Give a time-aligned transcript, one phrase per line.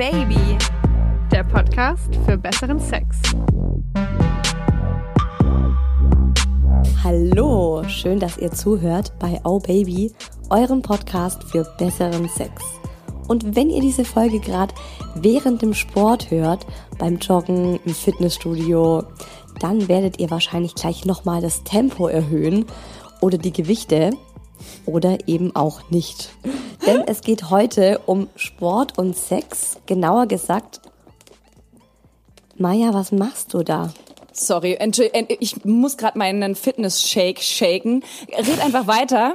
[0.00, 0.56] Baby,
[1.30, 3.18] der Podcast für besseren Sex.
[7.04, 10.10] Hallo, schön, dass ihr zuhört bei Oh Baby,
[10.48, 12.62] eurem Podcast für besseren Sex.
[13.28, 14.74] Und wenn ihr diese Folge gerade
[15.16, 16.66] während dem Sport hört,
[16.98, 19.04] beim Joggen, im Fitnessstudio,
[19.58, 22.64] dann werdet ihr wahrscheinlich gleich nochmal das Tempo erhöhen
[23.20, 24.12] oder die Gewichte
[24.86, 26.30] oder eben auch nicht.
[26.86, 30.80] Denn es geht heute um Sport und Sex, genauer gesagt.
[32.56, 33.92] Maja, was machst du da?
[34.32, 34.78] Sorry,
[35.40, 38.02] ich muss gerade meinen Fitness-Shake shaken.
[38.36, 39.34] Red einfach weiter.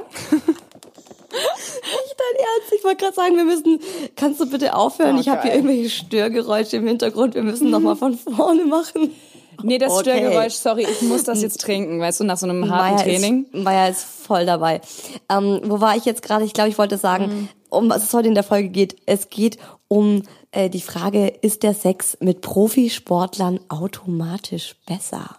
[1.30, 2.72] Nicht dein Ernst?
[2.76, 3.78] Ich wollte gerade sagen, wir müssen.
[4.16, 5.16] Kannst du bitte aufhören?
[5.16, 7.34] Oh, ich habe hier irgendwelche Störgeräusche im Hintergrund.
[7.34, 9.14] Wir müssen noch mal von vorne machen.
[9.62, 10.18] Nee, das okay.
[10.18, 13.46] Störgeräusch, sorry, ich muss das jetzt trinken, weißt du, nach so einem harten Maya Training.
[13.52, 14.80] Ist, Maya ist voll dabei.
[15.28, 16.44] Ähm, wo war ich jetzt gerade?
[16.44, 17.48] Ich glaube, ich wollte sagen, mhm.
[17.68, 18.96] um was es heute in der Folge geht.
[19.06, 25.36] Es geht um äh, die Frage, ist der Sex mit Profisportlern automatisch besser?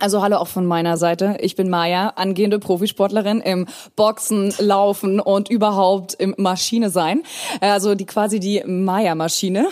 [0.00, 1.36] Also hallo auch von meiner Seite.
[1.40, 7.22] Ich bin Maja, angehende Profisportlerin im Boxen, Laufen und überhaupt im Maschine sein.
[7.60, 9.68] Also die quasi die Maja-Maschine.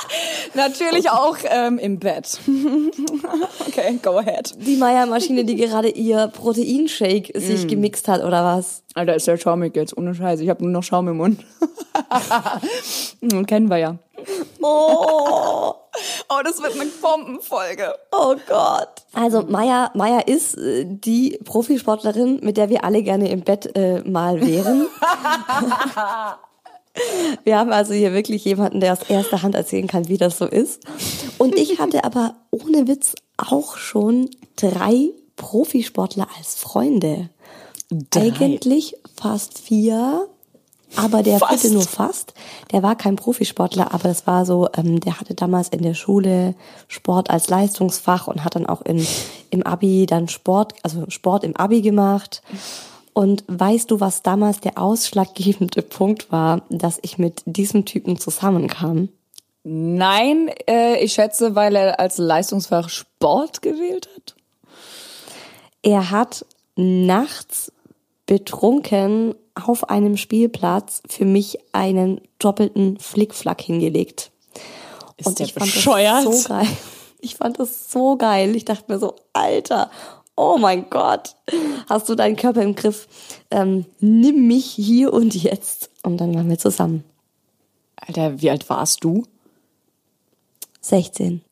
[0.54, 2.38] Natürlich auch ähm, im Bett.
[3.66, 4.54] okay, go ahead.
[4.58, 7.68] Die Maja-Maschine, die gerade ihr Proteinshake sich mm.
[7.68, 8.82] gemixt hat, oder was?
[8.94, 10.42] Alter, ist der schaumig jetzt, ohne Scheiße.
[10.42, 11.44] Ich habe nur noch Schaum im Mund.
[13.46, 13.98] Kennen wir ja.
[14.62, 15.74] Oh.
[16.28, 17.94] Oh, das wird eine Bombenfolge.
[18.12, 18.88] Oh Gott.
[19.12, 24.00] Also Maya, Maya ist äh, die Profisportlerin, mit der wir alle gerne im Bett äh,
[24.00, 24.88] mal wären.
[27.44, 30.46] Wir haben also hier wirklich jemanden, der aus erster Hand erzählen kann, wie das so
[30.46, 30.82] ist.
[31.38, 37.28] Und ich hatte aber ohne Witz auch schon drei Profisportler als Freunde.
[37.90, 38.32] Drei.
[38.40, 40.26] Eigentlich fast vier,
[40.96, 41.60] aber der fast.
[41.60, 42.34] vierte nur fast.
[42.72, 46.54] Der war kein Profisportler, aber das war so, ähm, der hatte damals in der Schule
[46.88, 49.06] Sport als Leistungsfach und hat dann auch in,
[49.50, 52.42] im Abi dann Sport, also Sport im Abi gemacht.
[53.12, 59.08] Und weißt du, was damals der ausschlaggebende Punkt war, dass ich mit diesem Typen zusammenkam?
[59.64, 64.36] Nein, äh, ich schätze, weil er als Leistungsfach Sport gewählt hat.
[65.82, 66.44] Er hat
[66.76, 67.72] nachts
[68.26, 74.30] betrunken auf einem Spielplatz für mich einen doppelten Flickflack hingelegt.
[75.16, 76.26] Ist und ich fand bescheuert?
[76.26, 76.68] das so geil.
[77.18, 78.54] Ich fand das so geil.
[78.54, 79.90] Ich dachte mir so, Alter,
[80.36, 81.34] oh mein Gott,
[81.88, 83.08] hast du deinen Körper im Griff?
[83.50, 85.90] Ähm, nimm mich hier und jetzt.
[86.04, 87.02] Und dann waren wir zusammen.
[87.96, 89.24] Alter, wie alt warst du?
[90.88, 91.42] 16.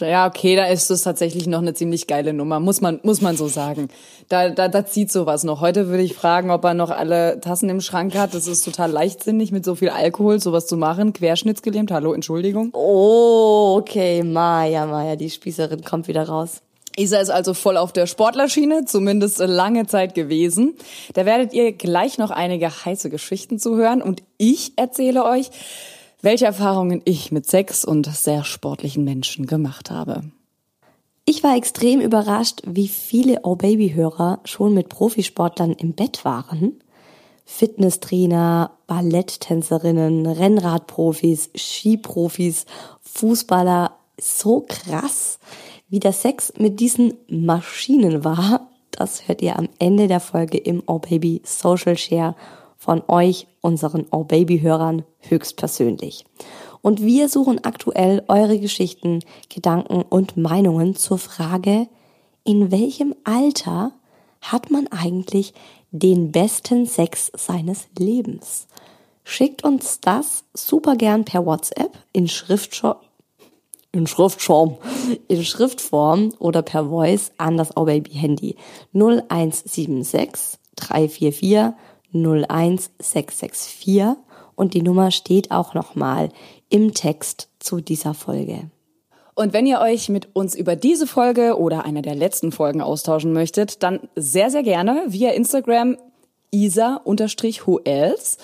[0.00, 3.36] Ja, okay, da ist es tatsächlich noch eine ziemlich geile Nummer, muss man, muss man
[3.36, 3.88] so sagen.
[4.28, 5.60] Da, da, da zieht sowas noch.
[5.60, 8.34] Heute würde ich fragen, ob er noch alle Tassen im Schrank hat.
[8.34, 11.12] Das ist total leichtsinnig, mit so viel Alkohol sowas zu machen.
[11.12, 12.70] Querschnittsgelähmt, hallo, Entschuldigung.
[12.72, 16.62] Oh, okay, Maja, Maja, die Spießerin kommt wieder raus.
[16.96, 20.74] Isa ist also voll auf der Sportlerschiene, zumindest lange Zeit gewesen.
[21.14, 25.50] Da werdet ihr gleich noch einige heiße Geschichten zu hören und ich erzähle euch,
[26.22, 30.22] welche Erfahrungen ich mit Sex und sehr sportlichen Menschen gemacht habe.
[31.24, 36.80] Ich war extrem überrascht, wie viele Oh Baby Hörer schon mit Profisportlern im Bett waren.
[37.44, 42.66] Fitnesstrainer, Balletttänzerinnen, Rennradprofis, Skiprofis,
[43.02, 45.38] Fußballer, so krass,
[45.88, 48.68] wie der Sex mit diesen Maschinen war.
[48.92, 52.36] Das hört ihr am Ende der Folge im Oh Baby Social Share
[52.82, 56.24] von euch, unseren Oh Baby Hörern, höchstpersönlich.
[56.80, 61.86] Und wir suchen aktuell eure Geschichten, Gedanken und Meinungen zur Frage,
[62.42, 63.92] in welchem Alter
[64.40, 65.54] hat man eigentlich
[65.92, 68.66] den besten Sex seines Lebens?
[69.22, 72.96] Schickt uns das super gern per WhatsApp in Schriftform,
[73.92, 74.78] in Schriftform,
[75.28, 78.56] in Schriftform oder per Voice an das Oh Baby Handy
[78.92, 81.74] 0176 344
[82.12, 84.16] 01664
[84.54, 86.28] und die Nummer steht auch nochmal
[86.68, 88.70] im Text zu dieser Folge.
[89.34, 93.32] Und wenn ihr euch mit uns über diese Folge oder einer der letzten Folgen austauschen
[93.32, 95.96] möchtet, dann sehr, sehr gerne via Instagram
[96.54, 98.36] isa-hoels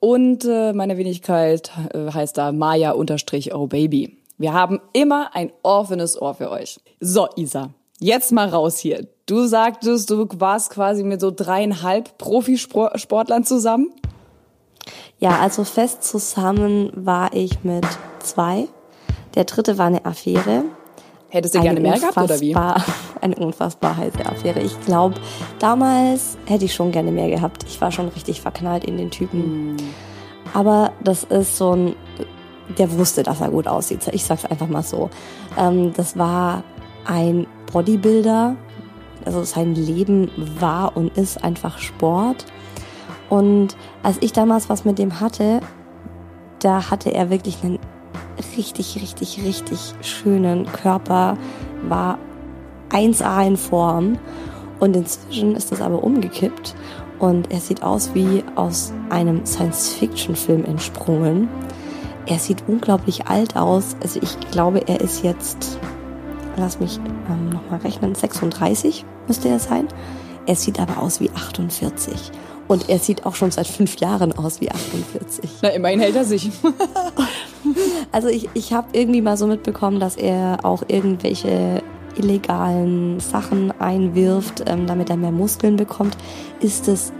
[0.00, 4.18] und äh, meine Wenigkeit äh, heißt da maya-oh baby.
[4.36, 6.80] Wir haben immer ein offenes Ohr für euch.
[6.98, 7.70] So, Isa,
[8.00, 9.06] jetzt mal raus hier.
[9.32, 13.90] Du sagtest, du warst quasi mit so dreieinhalb Profisportlern zusammen?
[15.20, 17.86] Ja, also fest zusammen war ich mit
[18.18, 18.68] zwei.
[19.34, 20.64] Der dritte war eine Affäre.
[21.30, 22.54] Hättest du eine gerne mehr gehabt oder wie?
[23.22, 24.60] Eine unfassbar heiße Affäre.
[24.60, 25.14] Ich glaube,
[25.58, 27.64] damals hätte ich schon gerne mehr gehabt.
[27.66, 29.76] Ich war schon richtig verknallt in den Typen.
[29.76, 29.76] Mm.
[30.52, 31.96] Aber das ist so ein
[32.78, 34.06] der wusste, dass er gut aussieht.
[34.12, 35.08] Ich sag's einfach mal so.
[35.58, 36.64] Ähm, das war
[37.06, 38.56] ein Bodybuilder.
[39.24, 42.46] Also sein Leben war und ist einfach Sport.
[43.28, 45.60] Und als ich damals was mit dem hatte,
[46.58, 47.78] da hatte er wirklich einen
[48.56, 51.36] richtig, richtig, richtig schönen Körper,
[51.88, 52.18] war
[52.90, 54.18] 1A in Form.
[54.80, 56.74] Und inzwischen ist das aber umgekippt
[57.22, 61.48] und er sieht aus wie aus einem Science-Fiction-Film entsprungen.
[62.26, 63.94] Er sieht unglaublich alt aus.
[64.02, 65.78] Also ich glaube, er ist jetzt,
[66.56, 66.98] lass mich
[67.30, 69.88] ähm, nochmal rechnen, 36 müsste er sein.
[70.46, 72.32] Er sieht aber aus wie 48.
[72.68, 75.50] Und er sieht auch schon seit fünf Jahren aus wie 48.
[75.62, 76.50] Na, immerhin hält er sich.
[78.12, 81.82] also ich, ich habe irgendwie mal so mitbekommen, dass er auch irgendwelche
[82.16, 86.16] illegalen Sachen einwirft, ähm, damit er mehr Muskeln bekommt.
[86.60, 87.12] Ist es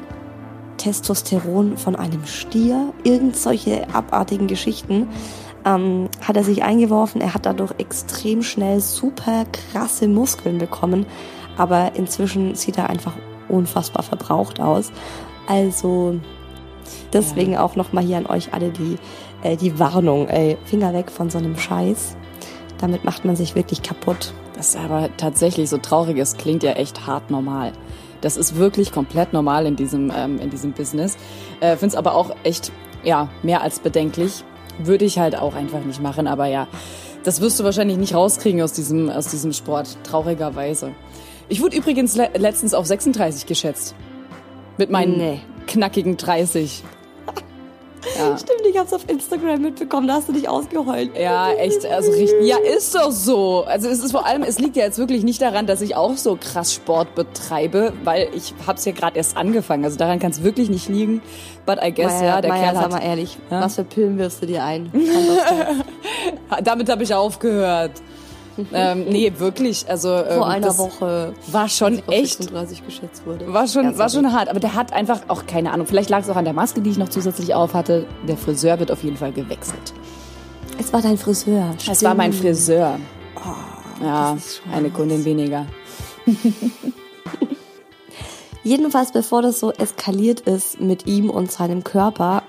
[0.78, 2.92] Testosteron von einem Stier?
[3.04, 5.08] Irgend solche abartigen Geschichten.
[5.64, 7.20] Ähm, hat er sich eingeworfen.
[7.20, 11.06] Er hat dadurch extrem schnell super krasse Muskeln bekommen.
[11.56, 13.14] Aber inzwischen sieht er einfach
[13.48, 14.90] unfassbar verbraucht aus.
[15.46, 16.18] Also
[17.12, 17.62] deswegen ja.
[17.62, 18.96] auch nochmal hier an euch alle die,
[19.42, 20.28] äh, die Warnung.
[20.28, 22.16] Ey, Finger weg von so einem Scheiß.
[22.78, 24.32] Damit macht man sich wirklich kaputt.
[24.54, 26.18] Das ist aber tatsächlich so traurig.
[26.18, 27.72] Es klingt ja echt hart normal.
[28.20, 31.16] Das ist wirklich komplett normal in diesem, ähm, in diesem Business.
[31.60, 32.72] Äh, Finde es aber auch echt,
[33.02, 34.44] ja, mehr als bedenklich.
[34.84, 36.26] Würde ich halt auch einfach nicht machen.
[36.26, 36.68] Aber ja,
[37.24, 40.92] das wirst du wahrscheinlich nicht rauskriegen aus diesem, aus diesem Sport, traurigerweise.
[41.48, 43.94] Ich wurde übrigens le letztens auf 36 geschätzt.
[44.78, 45.40] Mit meinen nee.
[45.66, 46.82] knackigen 30.
[48.18, 48.36] Ja.
[48.38, 51.16] Stimmt, ich hab's auf Instagram mitbekommen, da hast du dich ausgeheult.
[51.18, 52.46] Ja, echt, also richtig.
[52.46, 53.64] Ja, ist doch so.
[53.64, 56.16] Also es ist vor allem, es liegt ja jetzt wirklich nicht daran, dass ich auch
[56.16, 59.84] so krass Sport betreibe, weil ich hab's ja gerade erst angefangen.
[59.84, 61.22] Also daran kann es wirklich nicht liegen.
[61.64, 62.90] But I guess, Maja, ja, der Maja, Kerl hat...
[62.90, 63.60] sag mal ehrlich, ja?
[63.60, 64.90] was für Pillen wirfst du dir ein?
[66.64, 68.02] Damit habe ich aufgehört
[68.72, 69.88] ähm, nee, wirklich.
[69.88, 73.52] Also ähm, vor einer Woche war schon echt 36 geschätzt wurde.
[73.52, 74.48] War schon, war schon hart.
[74.48, 75.86] Aber der hat einfach auch keine Ahnung.
[75.86, 78.06] Vielleicht lag es auch an der Maske, die ich noch zusätzlich auf hatte.
[78.26, 79.94] Der Friseur wird auf jeden Fall gewechselt.
[80.78, 81.74] Es war dein Friseur.
[81.78, 81.96] Stimmt.
[81.96, 82.98] Es war mein Friseur.
[83.36, 84.36] Oh, ja,
[84.72, 85.66] eine Kundin weniger.
[88.64, 92.44] Jedenfalls, bevor das so eskaliert ist mit ihm und seinem Körper,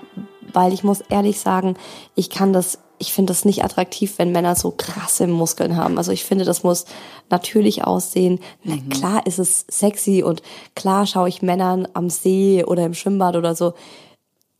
[0.52, 1.76] weil ich muss ehrlich sagen,
[2.14, 5.98] ich kann das ich finde das nicht attraktiv, wenn Männer so krasse Muskeln haben.
[5.98, 6.86] Also ich finde, das muss
[7.28, 8.40] natürlich aussehen.
[8.62, 8.88] Na mhm.
[8.88, 10.42] klar ist es sexy und
[10.74, 13.74] klar schaue ich Männern am See oder im Schwimmbad oder so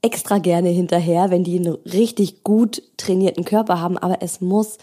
[0.02, 3.96] extra gerne hinterher, wenn die einen richtig gut trainierten Körper haben.
[3.96, 4.76] Aber es muss,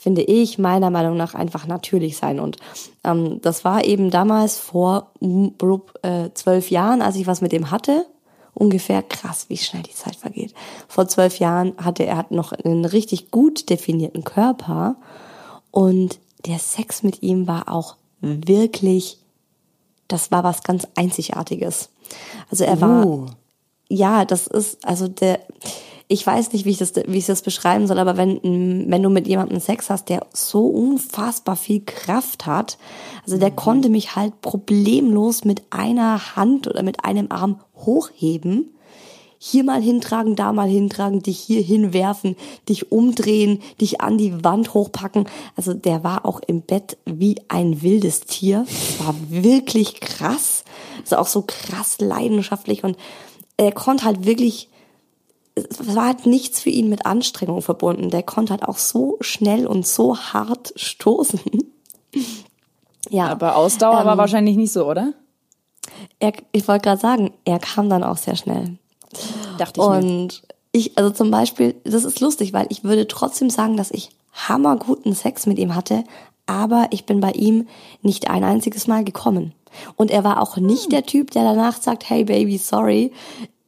[0.00, 2.40] finde ich, meiner Meinung nach einfach natürlich sein.
[2.40, 2.56] Und
[3.04, 8.06] ähm, das war eben damals vor äh, zwölf Jahren, als ich was mit dem hatte
[8.54, 10.54] ungefähr krass, wie schnell die Zeit vergeht.
[10.88, 14.96] Vor zwölf Jahren hatte er noch einen richtig gut definierten Körper
[15.70, 19.18] und der Sex mit ihm war auch wirklich,
[20.08, 21.90] das war was ganz Einzigartiges.
[22.50, 23.26] Also er war, uh.
[23.88, 25.40] ja, das ist, also der,
[26.06, 28.40] ich weiß nicht, wie ich das, wie ich das beschreiben soll, aber wenn,
[28.90, 32.78] wenn du mit jemandem Sex hast, der so unfassbar viel Kraft hat,
[33.24, 33.56] also der mhm.
[33.56, 38.70] konnte mich halt problemlos mit einer Hand oder mit einem Arm hochheben,
[39.38, 42.34] hier mal hintragen, da mal hintragen, dich hier hinwerfen,
[42.68, 45.28] dich umdrehen, dich an die Wand hochpacken.
[45.54, 48.64] Also der war auch im Bett wie ein wildes Tier.
[49.00, 50.64] War wirklich krass.
[51.02, 52.96] Also auch so krass leidenschaftlich und
[53.58, 54.70] er konnte halt wirklich
[55.54, 58.10] es war halt nichts für ihn mit Anstrengung verbunden.
[58.10, 61.40] Der konnte halt auch so schnell und so hart stoßen.
[63.10, 63.28] ja.
[63.28, 65.14] Aber Ausdauer ähm, war wahrscheinlich nicht so, oder?
[66.20, 68.78] Er, ich wollte gerade sagen, er kam dann auch sehr schnell.
[69.58, 70.54] Dachte ich Und mir.
[70.72, 75.14] ich, also zum Beispiel, das ist lustig, weil ich würde trotzdem sagen, dass ich hammerguten
[75.14, 76.04] Sex mit ihm hatte,
[76.46, 77.68] aber ich bin bei ihm
[78.02, 79.52] nicht ein einziges Mal gekommen.
[79.96, 80.90] Und er war auch nicht hm.
[80.90, 83.12] der Typ, der danach sagt, hey Baby, sorry,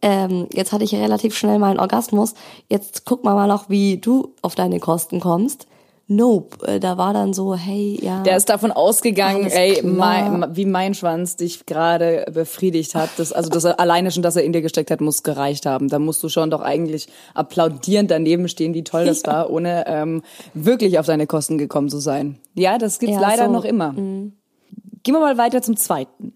[0.02, 2.34] ähm, jetzt hatte ich relativ schnell meinen Orgasmus,
[2.68, 5.66] jetzt guck mal mal noch, wie du auf deine Kosten kommst.
[6.08, 8.22] Nope, äh, da war dann so, hey, ja.
[8.22, 13.10] Der ist davon ausgegangen, ey, mein, wie mein Schwanz dich gerade befriedigt hat.
[13.16, 15.88] Das, also das alleine schon, dass er in dir gesteckt hat, muss gereicht haben.
[15.88, 20.22] Da musst du schon doch eigentlich applaudierend daneben stehen, wie toll das war, ohne ähm,
[20.54, 22.38] wirklich auf deine Kosten gekommen zu sein.
[22.54, 23.92] Ja, das gibt's ja, leider so, noch immer.
[23.92, 24.30] Mh.
[25.02, 26.32] Gehen wir mal weiter zum zweiten.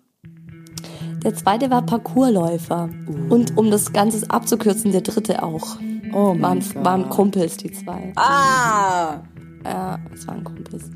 [1.23, 2.89] Der zweite war Parkourläufer.
[3.07, 3.35] Uh.
[3.35, 5.77] Und um das Ganze abzukürzen, der dritte auch.
[6.12, 8.12] Oh waren, waren Kumpels, die zwei.
[8.17, 9.21] Ah!
[9.64, 10.90] Ja, es waren Kumpels.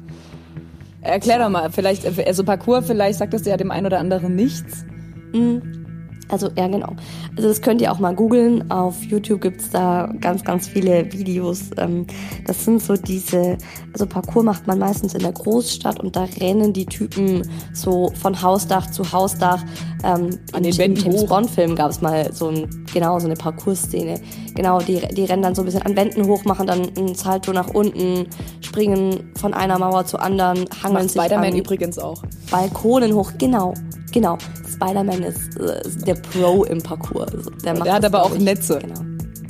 [1.03, 4.87] Erklär doch mal, vielleicht, also Parkour, vielleicht sagt das ja dem einen oder anderen nichts.
[5.33, 5.84] Mhm.
[6.29, 6.95] Also, ja, genau.
[7.37, 8.71] Also, das könnt ihr auch mal googeln.
[8.71, 11.71] Auf YouTube gibt's da ganz, ganz viele Videos.
[11.77, 12.07] Ähm,
[12.47, 13.59] das sind so diese,
[13.93, 18.41] also Parcours macht man meistens in der Großstadt und da rennen die Typen so von
[18.41, 19.63] Hausdach zu Hausdach.
[20.03, 21.29] Ähm, An den Im Wänden James hoch.
[21.29, 24.21] Bond-Film gab es mal so ein, genau, so eine Parcours-Szene.
[24.55, 27.53] Genau, die, die rennen dann so ein bisschen an Wänden hoch, machen dann einen Salto
[27.53, 28.27] nach unten,
[28.61, 32.23] springen von einer Mauer zur anderen, hangeln Macht sich Spider-Man an übrigens auch.
[32.51, 33.33] Balkonen hoch.
[33.39, 33.75] Genau,
[34.15, 34.39] genau.
[34.73, 37.35] Spider-Man ist, äh, der Pro im Parcours.
[37.35, 38.39] Also, der, Der hat aber auch.
[38.39, 38.79] Netze.
[38.79, 39.01] Genau.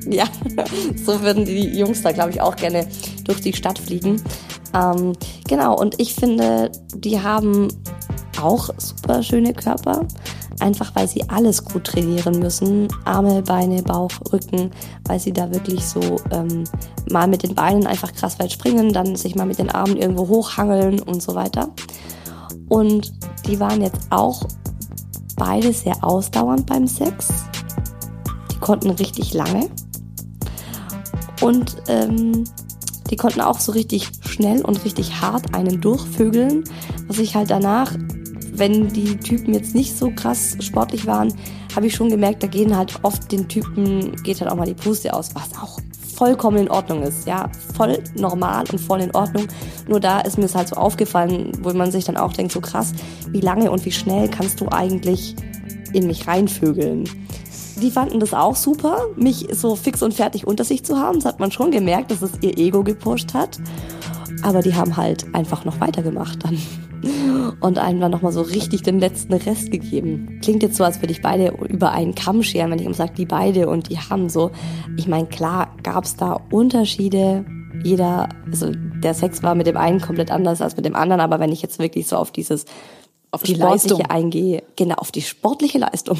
[0.07, 0.25] Ja,
[1.07, 2.87] so würden die Jungs da, glaube ich, auch gerne
[3.25, 4.21] durch die Stadt fliegen.
[4.75, 5.13] Ähm,
[5.49, 7.69] genau, und ich finde, die haben
[8.43, 10.07] auch super schöne Körper.
[10.61, 12.87] Einfach weil sie alles gut trainieren müssen.
[13.05, 14.71] Arme, Beine, Bauch, Rücken,
[15.05, 16.65] weil sie da wirklich so ähm,
[17.11, 20.29] mal mit den Beinen einfach krass weit springen, dann sich mal mit den Armen irgendwo
[20.29, 21.71] hochhangeln und so weiter.
[22.69, 23.13] Und
[23.47, 24.43] die waren jetzt auch
[25.37, 27.29] beide sehr ausdauernd beim Sex.
[28.53, 29.69] Die konnten richtig lange.
[31.41, 32.45] Und ähm,
[33.11, 36.65] die konnten auch so richtig schnell und richtig hart einen durchvögeln,
[37.07, 37.95] was ich halt danach,
[38.53, 41.33] wenn die Typen jetzt nicht so krass sportlich waren,
[41.77, 44.75] habe ich schon gemerkt, da gehen halt oft den Typen, geht halt auch mal die
[44.75, 45.81] Puste aus, was auch
[46.15, 49.47] vollkommen in Ordnung ist, ja, voll normal und voll in Ordnung.
[49.89, 52.61] Nur da ist mir es halt so aufgefallen, wo man sich dann auch denkt, so
[52.61, 52.93] krass,
[53.29, 55.35] wie lange und wie schnell kannst du eigentlich
[55.93, 57.09] in mich reinvögeln?
[57.81, 61.17] Die fanden das auch super, mich so fix und fertig unter sich zu haben.
[61.17, 63.59] Das hat man schon gemerkt, dass es ihr Ego gepusht hat.
[64.43, 66.59] Aber die haben halt einfach noch weitergemacht dann.
[67.61, 70.41] Und einem dann nochmal so richtig den letzten Rest gegeben.
[70.43, 73.15] Klingt jetzt so, als würde ich beide über einen Kamm scheren, wenn ich immer sage,
[73.17, 74.51] die beide und die haben so.
[74.97, 77.45] Ich meine, klar gab's da Unterschiede.
[77.83, 81.41] Jeder, also der Sex war mit dem einen komplett anders als mit dem anderen, aber
[81.41, 82.67] wenn ich jetzt wirklich so auf dieses
[83.31, 84.11] Auf die Sportliche Leistung.
[84.11, 86.19] eingehe, genau, auf die sportliche Leistung,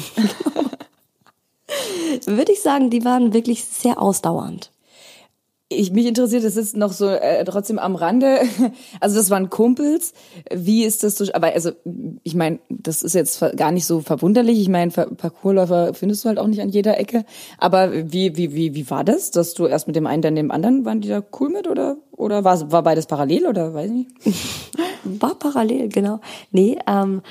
[2.25, 4.71] würde ich sagen, die waren wirklich sehr ausdauernd.
[5.67, 8.39] Ich, mich interessiert, das ist noch so äh, trotzdem am Rande.
[8.99, 10.13] Also das waren Kumpels.
[10.53, 11.25] Wie ist das so?
[11.33, 11.71] Aber also
[12.23, 14.59] ich meine, das ist jetzt gar nicht so verwunderlich.
[14.59, 17.25] Ich meine, Parcoursläufer findest du halt auch nicht an jeder Ecke.
[17.57, 20.51] Aber wie wie wie wie war das, dass du erst mit dem einen, dann dem
[20.51, 24.07] anderen, waren die da cool mit oder oder war war beides parallel oder weiß ich
[24.25, 24.35] nicht?
[25.05, 26.19] War parallel, genau.
[26.51, 27.21] Nee, ähm,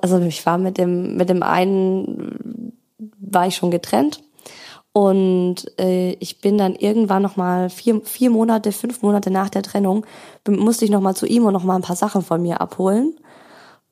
[0.00, 2.72] also ich war mit dem, mit dem einen,
[3.18, 4.22] war ich schon getrennt.
[4.92, 10.04] Und äh, ich bin dann irgendwann nochmal vier, vier Monate, fünf Monate nach der Trennung,
[10.48, 13.14] musste ich nochmal zu ihm und nochmal ein paar Sachen von mir abholen.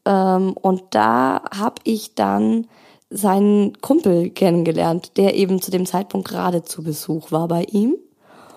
[0.05, 2.67] Ähm, und da habe ich dann
[3.11, 7.95] seinen Kumpel kennengelernt, der eben zu dem Zeitpunkt gerade zu Besuch war bei ihm.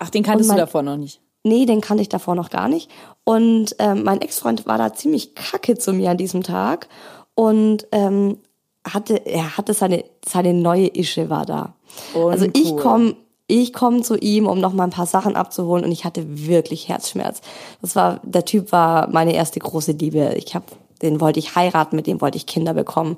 [0.00, 1.20] Ach, den kanntest Und du mein- davor noch nicht.
[1.44, 2.88] Nee, den kannte ich davor noch gar nicht.
[3.24, 6.88] Und ähm, mein Ex-Freund war da ziemlich kacke zu mir an diesem Tag
[7.34, 8.38] und ähm,
[8.86, 11.74] hatte, er hatte seine seine neue Ische war da.
[12.14, 12.82] Also ich Uncool.
[12.82, 13.16] komme
[13.48, 16.88] ich komm zu ihm, um noch mal ein paar Sachen abzuholen und ich hatte wirklich
[16.88, 17.42] Herzschmerz.
[17.82, 20.34] Das war der Typ war meine erste große Liebe.
[20.36, 20.64] Ich habe
[21.02, 23.16] den wollte ich heiraten, mit dem wollte ich Kinder bekommen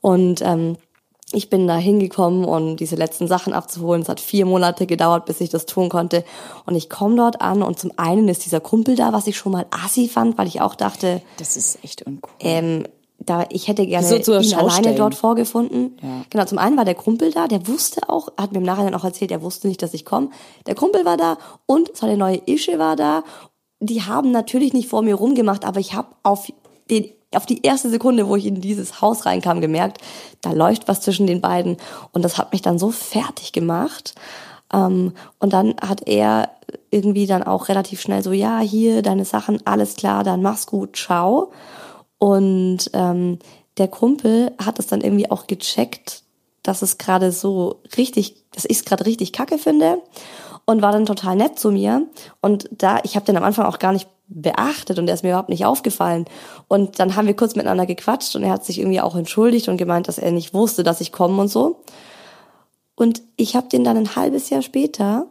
[0.00, 0.76] und ähm,
[1.32, 4.02] ich bin da hingekommen, um diese letzten Sachen abzuholen.
[4.02, 6.24] Es hat vier Monate gedauert, bis ich das tun konnte.
[6.66, 9.52] Und ich komme dort an und zum einen ist dieser Kumpel da, was ich schon
[9.52, 12.32] mal assi fand, weil ich auch dachte, Das ist echt uncool.
[12.40, 12.84] ähm,
[13.20, 14.96] da ich hätte gerne So ihn Schau alleine stellen.
[14.96, 15.98] dort vorgefunden.
[16.02, 16.24] Ja.
[16.30, 19.04] Genau, zum einen war der Kumpel da, der wusste auch, hat mir im Nachhinein auch
[19.04, 20.30] erzählt, der wusste nicht, dass ich komme.
[20.66, 23.22] Der Kumpel war da und seine neue Ische war da.
[23.80, 26.52] Die haben natürlich nicht vor mir rumgemacht, aber ich habe auf
[26.90, 29.98] den auf die erste Sekunde, wo ich in dieses Haus reinkam, gemerkt,
[30.40, 31.76] da läuft was zwischen den beiden
[32.10, 34.14] und das hat mich dann so fertig gemacht.
[34.72, 36.50] Ähm, und dann hat er
[36.90, 40.96] irgendwie dann auch relativ schnell so, ja, hier deine Sachen, alles klar, dann mach's gut,
[40.96, 41.52] ciao.
[42.20, 43.38] Und ähm,
[43.78, 46.22] der Kumpel hat es dann irgendwie auch gecheckt,
[46.62, 50.02] dass es gerade so richtig, dass ich es gerade richtig kacke finde
[50.66, 52.06] und war dann total nett zu mir.
[52.42, 55.30] Und da, ich habe den am Anfang auch gar nicht beachtet und er ist mir
[55.30, 56.26] überhaupt nicht aufgefallen.
[56.68, 59.78] Und dann haben wir kurz miteinander gequatscht und er hat sich irgendwie auch entschuldigt und
[59.78, 61.82] gemeint, dass er nicht wusste, dass ich komme und so.
[62.96, 65.26] Und ich habe den dann ein halbes Jahr später,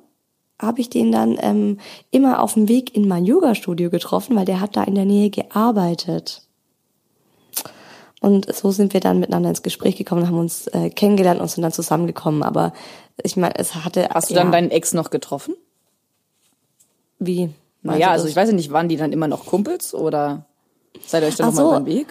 [0.60, 1.78] habe ich den dann ähm,
[2.10, 5.30] immer auf dem Weg in mein Yoga-Studio getroffen, weil der hat da in der Nähe
[5.30, 6.49] gearbeitet.
[8.22, 11.64] Und so sind wir dann miteinander ins Gespräch gekommen, haben uns äh, kennengelernt und sind
[11.64, 12.44] dann zusammengekommen.
[12.44, 12.74] Aber
[13.24, 14.10] ich meine, es hatte.
[14.14, 15.56] Hast du ja, dann deinen Ex noch getroffen?
[17.20, 17.50] Wie?
[17.82, 20.46] Naja, also ich weiß ja nicht, waren die dann immer noch Kumpels oder
[21.06, 21.70] seid ihr euch dann nochmal so.
[21.72, 22.08] über den Weg?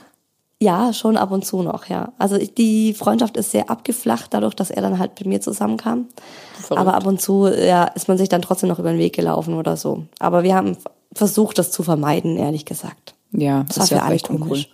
[0.60, 2.12] Ja, schon ab und zu noch, ja.
[2.18, 6.06] Also ich- die Freundschaft ist sehr abgeflacht, dadurch, dass er dann halt mit mir zusammenkam.
[6.60, 6.80] Verrückt.
[6.80, 9.54] Aber ab und zu ja, ist man sich dann trotzdem noch über den Weg gelaufen
[9.54, 10.04] oder so.
[10.18, 10.76] Aber wir haben
[11.12, 13.14] versucht, das zu vermeiden, ehrlich gesagt.
[13.30, 14.64] Ja, Das das ist war ja echt uncool.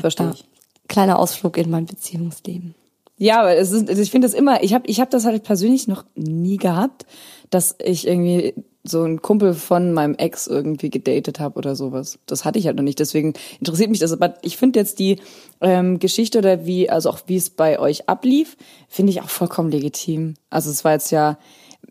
[0.00, 0.32] Verstehe Ja.
[0.34, 0.44] ich.
[0.88, 2.74] Kleiner Ausflug in mein Beziehungsleben.
[3.16, 5.86] Ja, aber es ist, ich finde das immer, ich habe ich hab das halt persönlich
[5.88, 7.06] noch nie gehabt,
[7.48, 12.18] dass ich irgendwie so einen Kumpel von meinem Ex irgendwie gedatet habe oder sowas.
[12.26, 12.98] Das hatte ich halt noch nicht.
[12.98, 14.12] Deswegen interessiert mich das.
[14.12, 15.20] Aber ich finde jetzt die
[15.62, 19.70] ähm, Geschichte oder wie, also auch wie es bei euch ablief, finde ich auch vollkommen
[19.70, 20.34] legitim.
[20.50, 21.38] Also es war jetzt ja,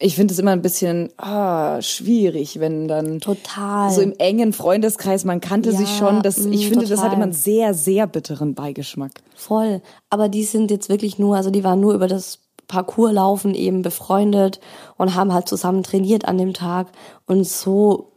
[0.03, 3.89] ich finde es immer ein bisschen ah, schwierig, wenn dann Total.
[3.89, 6.21] so im engen Freundeskreis, man kannte Ja, sich schon.
[6.21, 7.13] Das, ich mm, finde, das hat total.
[7.13, 9.11] immer einen sehr, sehr bitteren Beigeschmack.
[9.33, 9.81] Voll.
[10.09, 14.59] Aber die sind jetzt wirklich nur, also die waren nur über das Parcourslaufen eben befreundet
[14.97, 16.87] und haben halt zusammen trainiert an dem Tag
[17.25, 18.12] und so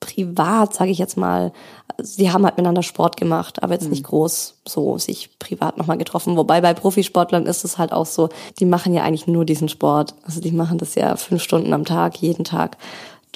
[0.00, 1.52] privat, sage ich jetzt mal,
[1.98, 6.36] sie haben halt miteinander Sport gemacht, aber jetzt nicht groß so sich privat nochmal getroffen.
[6.36, 8.28] Wobei bei Profisportlern ist es halt auch so,
[8.60, 10.14] die machen ja eigentlich nur diesen Sport.
[10.22, 12.76] Also die machen das ja fünf Stunden am Tag, jeden Tag.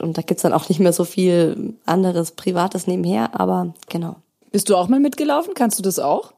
[0.01, 4.17] Und da gibt's dann auch nicht mehr so viel anderes Privates nebenher, aber genau.
[4.51, 5.55] Bist du auch mal mitgelaufen?
[5.55, 6.33] Kannst du das auch?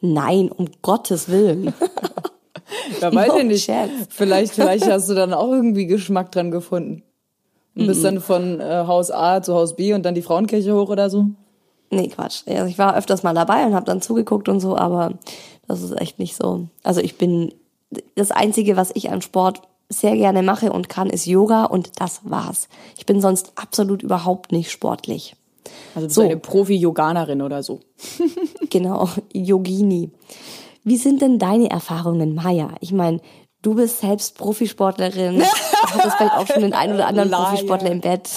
[0.00, 1.72] Nein, um Gottes Willen.
[3.00, 3.66] Ja, weiß No ich nicht.
[3.66, 4.06] chance.
[4.10, 7.02] Vielleicht, vielleicht hast du dann auch irgendwie Geschmack dran gefunden.
[7.76, 10.88] Und bist dann von äh, Haus A zu Haus B und dann die Frauenkirche hoch
[10.88, 11.26] oder so?
[11.90, 12.42] Nee, Quatsch.
[12.46, 15.12] Also ich war öfters mal dabei und habe dann zugeguckt und so, aber
[15.68, 16.66] das ist echt nicht so.
[16.82, 17.52] Also ich bin
[18.16, 22.20] das einzige, was ich an Sport sehr gerne mache und kann, ist Yoga und das
[22.24, 22.68] war's.
[22.98, 25.36] Ich bin sonst absolut überhaupt nicht sportlich.
[25.94, 26.22] Also bist So.
[26.22, 27.80] eine Profi-Yoganerin oder so.
[28.70, 30.10] Genau, Yogini.
[30.82, 32.70] Wie sind denn deine Erfahrungen, Maya?
[32.80, 33.20] Ich meine,
[33.66, 37.32] du bist selbst Profisportlerin, hattest vielleicht auch schon den einen oder anderen.
[37.32, 38.28] Profisportler im Bett.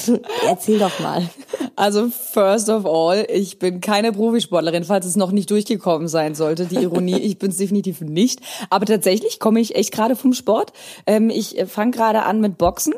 [0.48, 1.30] Erzähl doch mal.
[1.76, 6.66] Also first of all, ich bin keine Profisportlerin, falls es noch nicht durchgekommen sein sollte.
[6.66, 8.40] Die Ironie, ich bin es definitiv nicht.
[8.72, 10.74] Aber tatsächlich komme ich echt gerade vom Sport.
[11.06, 12.96] Ähm, ich fange gerade an mit Boxen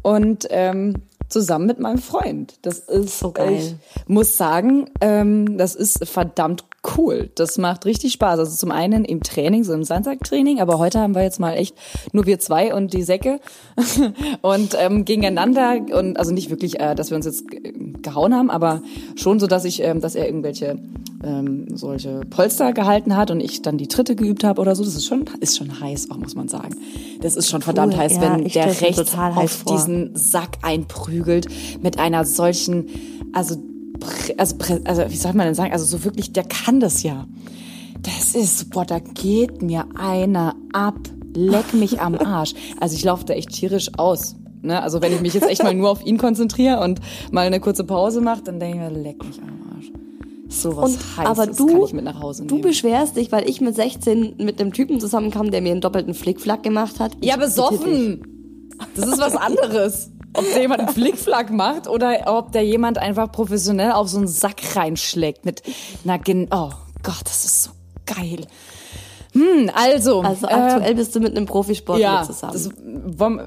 [0.00, 2.54] und ähm, zusammen mit meinem Freund.
[2.62, 3.56] Das ist So geil.
[3.56, 3.74] Ich
[4.08, 6.64] muss sagen, ähm, das ist verdammt
[6.96, 7.30] cool.
[7.34, 8.38] Das macht richtig Spaß.
[8.38, 11.74] Also zum einen im Training, so im Sandsacktraining, aber heute haben wir jetzt mal echt
[12.12, 13.40] nur wir zwei und die Säcke
[14.42, 18.50] und ähm, gegeneinander und also nicht wirklich, äh, dass wir uns jetzt ge- gehauen haben,
[18.50, 18.82] aber
[19.16, 20.78] schon so, dass ich, ähm, dass er irgendwelche
[21.24, 24.84] ähm, solche Polster gehalten hat und ich dann die Tritte geübt habe oder so.
[24.84, 26.76] Das ist schon ist schon heiß, auch muss man sagen.
[27.22, 29.72] Das ist schon verdammt heiß, ja, wenn der rechts auf vor.
[29.76, 31.46] diesen Sack einprügelt
[31.82, 32.88] mit einer solchen,
[33.32, 33.56] also
[34.36, 37.26] also, also wie soll man denn sagen, also so wirklich, der kann das ja.
[38.02, 40.98] Das ist, boah, da geht mir einer ab,
[41.34, 42.54] leck mich am Arsch.
[42.80, 44.36] Also ich laufe da echt tierisch aus.
[44.62, 44.82] Ne?
[44.82, 47.84] Also wenn ich mich jetzt echt mal nur auf ihn konzentriere und mal eine kurze
[47.84, 49.90] Pause mache, dann denke ich mir, leck mich am Arsch.
[50.48, 53.48] So was Und, heißes aber kann du, ich mit nach Hause du beschwerst dich, weil
[53.48, 57.12] ich mit 16 mit einem Typen zusammenkam, der mir einen doppelten Flickflack gemacht hat.
[57.20, 58.22] Ich Ja, besoffen.
[58.96, 60.10] Das ist was anderes.
[60.34, 64.28] Ob der jemand einen Flickflack macht oder ob der jemand einfach professionell auf so einen
[64.28, 65.62] Sack reinschlägt mit
[66.04, 66.70] einer gen Oh
[67.02, 67.70] Gott, das ist so
[68.06, 68.46] geil.
[69.34, 70.22] Hm, also.
[70.22, 72.52] Also äh, aktuell bist du mit einem Profisportler ja, zusammen.
[72.52, 72.70] das,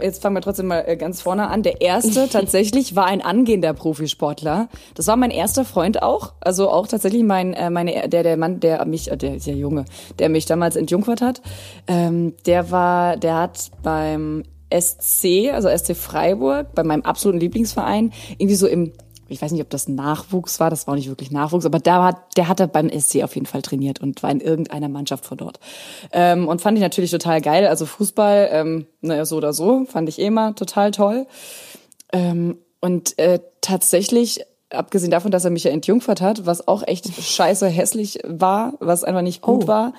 [0.02, 1.64] jetzt fangen wir trotzdem mal äh, ganz vorne an.
[1.64, 4.68] Der erste tatsächlich war ein angehender Profisportler.
[4.96, 8.60] Das war mein erster Freund auch, also auch tatsächlich mein äh, meine der der Mann,
[8.60, 9.86] der mich, äh, der ist ja Junge,
[10.20, 11.42] der mich damals entjungfert hat.
[11.88, 18.56] Ähm, der war, der hat beim SC, also SC Freiburg, bei meinem absoluten Lieblingsverein, irgendwie
[18.56, 18.94] so im
[19.30, 22.06] ich weiß nicht, ob das Nachwuchs war, das war auch nicht wirklich Nachwuchs, aber da
[22.06, 25.26] hat, der hat er beim SC auf jeden Fall trainiert und war in irgendeiner Mannschaft
[25.26, 25.60] von dort.
[26.12, 27.68] Ähm, und fand ich natürlich total geil.
[27.68, 31.28] Also Fußball, ähm, naja, so oder so, fand ich eh immer total toll.
[32.14, 37.14] Ähm, und äh, tatsächlich, abgesehen davon, dass er mich ja entjungfert hat, was auch echt
[37.22, 39.68] scheiße hässlich war, was einfach nicht gut Oh.
[39.68, 39.94] war.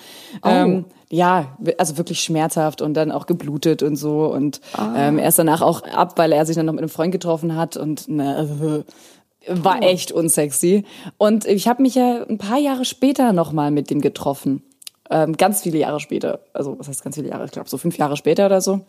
[0.44, 4.26] Ähm, ja, also wirklich schmerzhaft und dann auch geblutet und so.
[4.26, 7.12] Und ähm, er ist danach auch ab, weil er sich dann noch mit einem Freund
[7.12, 8.84] getroffen hat und ne,
[9.48, 10.84] war echt unsexy.
[11.16, 14.62] Und ich habe mich ja ein paar Jahre später nochmal mit dem getroffen.
[15.10, 16.40] Ähm, ganz viele Jahre später.
[16.52, 17.46] Also, was heißt ganz viele Jahre?
[17.46, 18.80] Ich glaube, so fünf Jahre später oder so.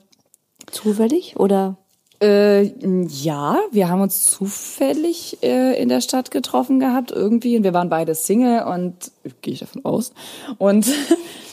[0.70, 1.78] Zufällig oder?
[2.22, 2.74] Äh,
[3.08, 7.88] ja, wir haben uns zufällig äh, in der Stadt getroffen gehabt irgendwie und wir waren
[7.88, 10.12] beide Single und gehe ich davon aus
[10.58, 10.86] und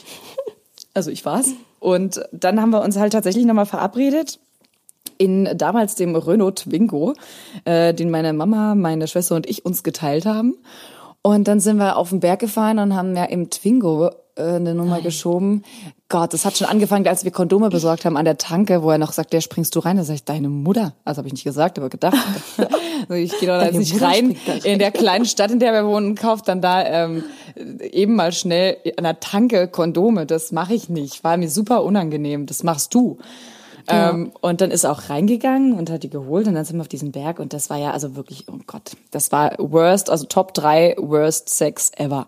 [0.97, 4.39] also ich war's und dann haben wir uns halt tatsächlich nochmal verabredet
[5.19, 7.15] in damals dem Renault Twingo,
[7.65, 10.57] äh, den meine Mama, meine Schwester und ich uns geteilt haben.
[11.23, 14.75] Und dann sind wir auf den Berg gefahren und haben ja im Twingo äh, eine
[14.75, 15.65] Nummer geschoben.
[16.09, 18.99] Gott, das hat schon angefangen, als wir Kondome besorgt haben an der Tanke, wo er
[18.99, 19.97] noch sagt, der springst du rein.
[19.97, 20.95] Da sag ich, deine Mutter.
[21.05, 22.17] Also habe ich nicht gesagt, aber gedacht.
[22.57, 25.85] also ich gehe doch da jetzt nicht rein in der kleinen Stadt, in der wir
[25.85, 27.25] wohnen, kauft dann da ähm,
[27.81, 30.27] eben mal schnell an der Tanke Kondome.
[30.27, 31.25] Das mache ich nicht.
[31.25, 32.47] War mir super unangenehm.
[32.47, 33.19] Das machst du.
[33.89, 36.83] Ähm, und dann ist er auch reingegangen und hat die geholt und dann sind wir
[36.83, 40.27] auf diesem Berg und das war ja also wirklich, oh Gott, das war worst, also
[40.27, 42.27] Top 3 worst Sex ever.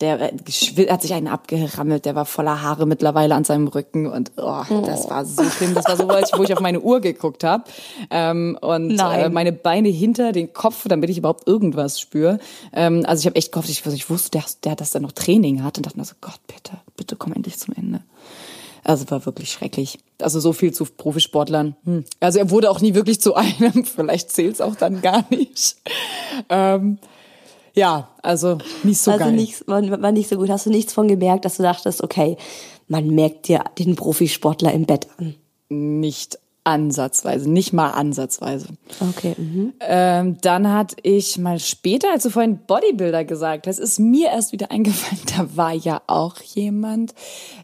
[0.00, 0.32] Der
[0.88, 5.10] hat sich einen abgerammelt, der war voller Haare mittlerweile an seinem Rücken und oh, das
[5.10, 5.74] war so schlimm.
[5.74, 7.64] Das war so, als wo ich auf meine Uhr geguckt habe
[8.10, 12.38] ähm, und äh, meine Beine hinter den Kopf, damit ich überhaupt irgendwas spüre.
[12.72, 15.62] Ähm, also ich habe echt gehofft, ich, ich wusste, der, der, dass der noch Training
[15.62, 18.00] hat und dachte mir so, Gott, bitte, bitte komm endlich zum Ende.
[18.82, 19.98] Also war wirklich schrecklich.
[20.20, 21.76] Also so viel zu Profisportlern.
[21.84, 22.04] Hm.
[22.18, 23.84] Also er wurde auch nie wirklich zu einem.
[23.84, 25.76] Vielleicht zählt's auch dann gar nicht.
[26.48, 26.98] Ähm,
[27.74, 29.32] ja, also nicht so also geil.
[29.32, 30.50] nicht, war, war nicht so gut.
[30.50, 32.36] Hast du nichts von gemerkt, dass du dachtest, okay,
[32.88, 35.34] man merkt dir den Profisportler im Bett an.
[35.68, 38.68] Nicht ansatzweise, nicht mal ansatzweise.
[39.00, 39.34] Okay.
[39.38, 39.72] Mhm.
[39.80, 44.52] Ähm, dann hatte ich mal später, als du vorhin Bodybuilder gesagt hast, ist mir erst
[44.52, 47.14] wieder eingefallen, da war ja auch jemand,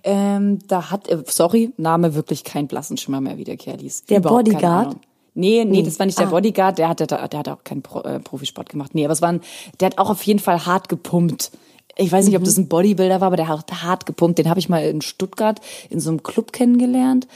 [0.03, 4.05] ähm, da hat, äh, sorry, Name wirklich kein blassen Schimmer mehr, wie der Kerl hieß.
[4.05, 4.97] Der Überhaupt Bodyguard?
[5.37, 5.41] Ahnung.
[5.51, 6.31] Nee, nee, das war nicht der Ah.
[6.31, 8.95] Bodyguard, der hat, der, der hat auch keinen Pro, äh, Profisport gemacht.
[8.95, 9.41] Nee, aber es war ein,
[9.81, 11.51] der hat auch auf jeden Fall hart gepumpt.
[11.99, 14.39] Ich weiß nicht, ob das ein Bodybuilder war, aber der hat hart gepumpt.
[14.39, 17.27] Den habe ich mal in Stuttgart in so einem Club kennengelernt.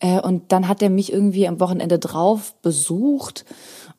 [0.00, 3.44] Äh, und dann hat er mich irgendwie am Wochenende drauf besucht.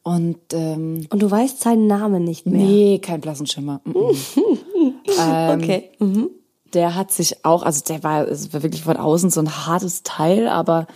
[0.02, 2.60] Und ähm, Und du weißt seinen Namen nicht mehr.
[2.66, 3.82] nee, kein blassen Schimmer.
[3.86, 4.94] Mm, mm.
[5.20, 5.90] Ähm, Okay.
[6.00, 6.30] Mhm.
[6.74, 10.04] Der hat sich auch, also der war, es war wirklich von außen so ein hartes
[10.04, 10.88] Teil, aber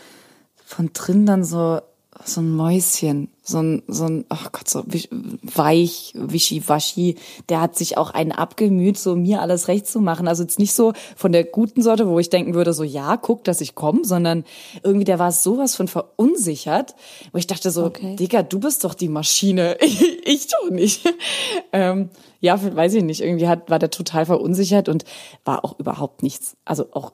[0.65, 1.79] von drin dann so
[2.25, 7.15] so ein Mäuschen, so ein, so ein, ach Gott, so weich, wischiwaschi.
[7.49, 10.27] Der hat sich auch einen abgemüht, so mir alles recht zu machen.
[10.27, 13.43] Also jetzt nicht so von der guten Sorte, wo ich denken würde, so ja, guck,
[13.43, 14.43] dass ich komme, sondern
[14.83, 16.95] irgendwie der war sowas von verunsichert,
[17.31, 18.15] wo ich dachte so, Okay.
[18.15, 19.77] Digga, du bist doch die Maschine,
[20.23, 21.01] ich doch nicht.
[21.73, 23.21] ähm, ja, weiß ich nicht.
[23.21, 25.05] Irgendwie hat, war der total verunsichert und
[25.45, 26.55] war auch überhaupt nichts.
[26.65, 27.13] Also auch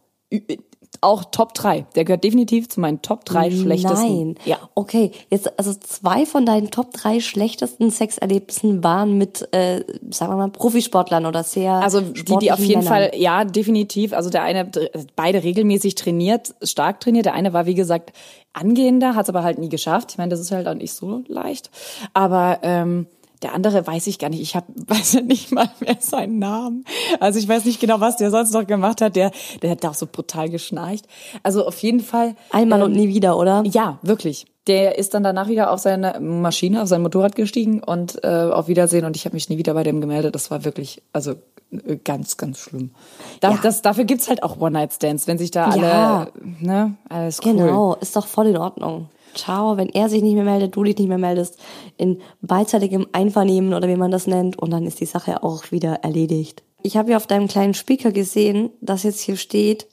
[1.02, 1.86] auch Top 3.
[1.96, 4.28] Der gehört definitiv zu meinen Top 3 schlechtesten.
[4.28, 4.36] Nein.
[4.46, 4.58] Ja.
[4.76, 10.38] Okay, jetzt also zwei von deinen Top drei schlechtesten Sexerlebnissen waren mit, äh, sagen wir
[10.38, 12.88] mal, Profisportlern oder sehr Also die, die auf jeden Männern.
[12.88, 14.14] Fall, ja, definitiv.
[14.14, 14.70] Also der eine,
[15.16, 17.26] beide regelmäßig trainiert, stark trainiert.
[17.26, 18.14] Der eine war, wie gesagt,
[18.54, 20.12] angehender, hat es aber halt nie geschafft.
[20.12, 21.70] Ich meine, das ist halt auch nicht so leicht.
[22.14, 23.08] Aber ähm,
[23.44, 24.42] der andere weiß ich gar nicht.
[24.42, 26.86] Ich hab, weiß ja nicht mal mehr seinen Namen.
[27.20, 29.16] Also ich weiß nicht genau, was der sonst noch gemacht hat.
[29.16, 31.06] Der, der hat da auch so brutal geschnarcht.
[31.44, 32.36] Also auf jeden Fall.
[32.52, 33.64] Einmal ähm, und nie wieder, oder?
[33.66, 34.46] Ja, wirklich.
[34.68, 38.68] Der ist dann danach wieder auf seine Maschine, auf sein Motorrad gestiegen und äh, auf
[38.68, 39.06] Wiedersehen.
[39.06, 40.36] Und ich habe mich nie wieder bei dem gemeldet.
[40.36, 41.36] Das war wirklich, also
[41.72, 42.92] äh, ganz, ganz schlimm.
[43.40, 43.60] Da, Ja.
[43.64, 46.28] das, dafür gibt's halt auch One-Night-Stands, wenn sich da alle, Ja.
[46.60, 47.54] ne, alles cool.
[47.54, 49.08] Genau, ist doch voll in Ordnung.
[49.34, 51.60] Ciao, wenn er sich nicht mehr meldet, du dich nicht mehr meldest,
[51.98, 55.96] in beidseitigem Einvernehmen oder wie man das nennt, und dann ist die Sache auch wieder
[56.04, 56.64] erledigt.
[56.84, 59.88] Ich habe ja auf deinem kleinen Speaker gesehen, dass jetzt hier steht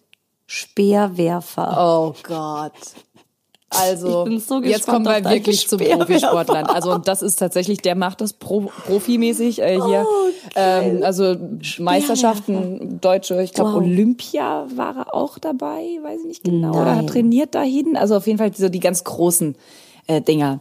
[0.46, 1.76] Speerwerfer.
[1.78, 2.72] Oh Gott.
[3.80, 5.78] Also, so jetzt kommen wir wirklich zum.
[5.80, 6.66] Profisportlern.
[6.66, 10.06] Also, und das ist tatsächlich, der macht das Pro, profimäßig äh, hier.
[10.56, 11.36] ähm, also,
[11.78, 13.76] Meisterschaften, deutsche, ich glaube, Wow.
[13.82, 16.70] Olympia war er auch dabei, weiß ich nicht genau.
[16.72, 16.98] Oder Nein.
[16.98, 17.96] hat trainiert dahin.
[17.96, 19.56] Also, auf jeden Fall so die ganz großen
[20.06, 20.60] äh, Dinger.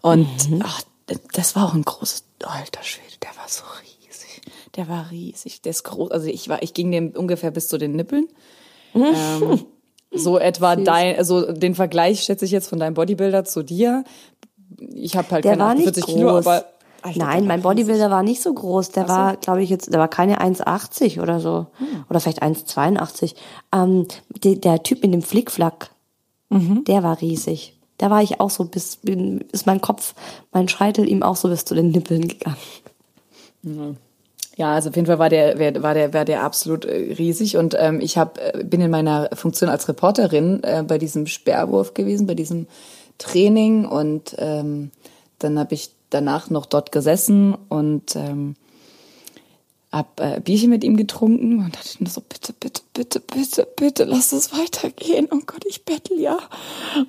[0.00, 0.62] Und Mhm.
[0.64, 0.82] ach,
[1.34, 4.42] das war auch ein großes, alter Schwede, der war so riesig.
[4.76, 5.62] Der war riesig.
[5.62, 6.10] Der ist groß.
[6.10, 8.28] Also, ich war, ich ging dem ungefähr bis zu den Nippeln.
[8.94, 9.64] Ähm,
[10.16, 14.04] so etwa dein, also den Vergleich schätze ich jetzt von deinem Bodybuilder zu dir.
[14.94, 16.14] Ich habe halt Der keine war nicht 48 groß.
[16.14, 16.64] Kilo, aber
[17.02, 18.90] Alter, Nein, mein Bodybuilder war nicht so groß.
[18.92, 21.66] Der war, glaube ich, jetzt, der war keine 1,80 oder so.
[21.76, 22.04] Hm.
[22.08, 23.34] Oder vielleicht 1,82.
[23.74, 24.06] Ähm,
[24.42, 25.90] der, der Typ mit dem Flickflack,
[26.48, 26.84] Mhm.
[26.84, 27.78] der war riesig.
[27.98, 30.14] Da war ich auch so bis, bin- ist mein Kopf,
[30.52, 32.56] mein Scheitel ihm auch so bis zu den Nippeln gegangen.
[33.62, 33.94] Ja,
[34.58, 38.00] also auf jeden Fall war der, war der, war der absolut äh, riesig und ähm,
[38.00, 42.34] ich hab, äh, bin in meiner Funktion als Reporterin äh, bei diesem Sperrwurf gewesen, bei
[42.34, 42.66] diesem
[43.18, 44.90] Training und ähm,
[45.38, 48.54] dann habe ich danach noch dort gesessen und ähm,
[49.90, 54.04] hab äh, Bierchen mit ihm getrunken und dachte nur so, bitte, bitte, bitte, bitte, bitte,
[54.04, 55.28] lass es weitergehen.
[55.30, 56.38] Oh Gott, ich bettel ja.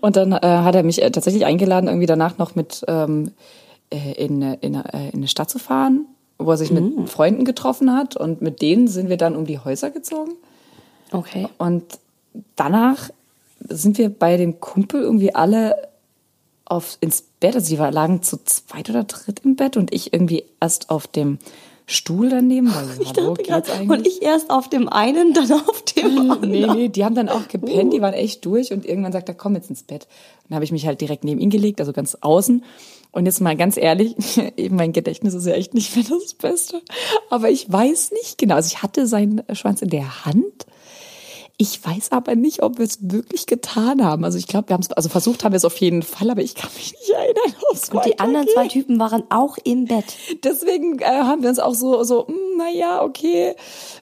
[0.02, 3.32] Und dann äh, hat er mich äh, tatsächlich eingeladen, irgendwie danach noch mit ähm,
[3.90, 6.06] äh, in, in, in eine Stadt zu fahren,
[6.38, 9.60] wo er sich mit Freunden getroffen hat und mit denen sind wir dann um die
[9.60, 10.34] Häuser gezogen.
[11.12, 11.48] Okay.
[11.58, 11.84] Und
[12.56, 13.10] danach
[13.68, 15.76] sind wir bei dem Kumpel irgendwie alle
[16.66, 17.56] auf, ins Bett.
[17.56, 21.38] Also die lagen zu zweit oder dritt im Bett und ich irgendwie erst auf dem
[21.86, 22.74] Stuhl daneben.
[22.74, 23.90] Weil, hallo, geht's eigentlich?
[23.90, 26.52] und ich erst auf dem einen, dann auf dem anderen.
[26.52, 29.36] Nee, nee, die haben dann auch gepennt, die waren echt durch und irgendwann sagt er,
[29.36, 30.08] komm jetzt ins Bett.
[30.48, 32.64] Dann habe ich mich halt direkt neben ihn gelegt, also ganz außen.
[33.16, 34.14] Und jetzt mal ganz ehrlich,
[34.58, 36.82] eben mein Gedächtnis ist ja echt nicht mehr das Beste.
[37.30, 38.56] Aber ich weiß nicht genau.
[38.56, 40.66] Also ich hatte seinen Schwanz in der Hand.
[41.58, 44.26] Ich weiß aber nicht, ob wir es wirklich getan haben.
[44.26, 46.42] Also ich glaube, wir haben es, also versucht haben wir es auf jeden Fall, aber
[46.42, 49.86] ich kann mich nicht erinnern, ob es Und die anderen zwei Typen waren auch im
[49.86, 50.18] Bett.
[50.44, 53.56] Deswegen äh, haben wir uns auch so, so, mm, naja, okay.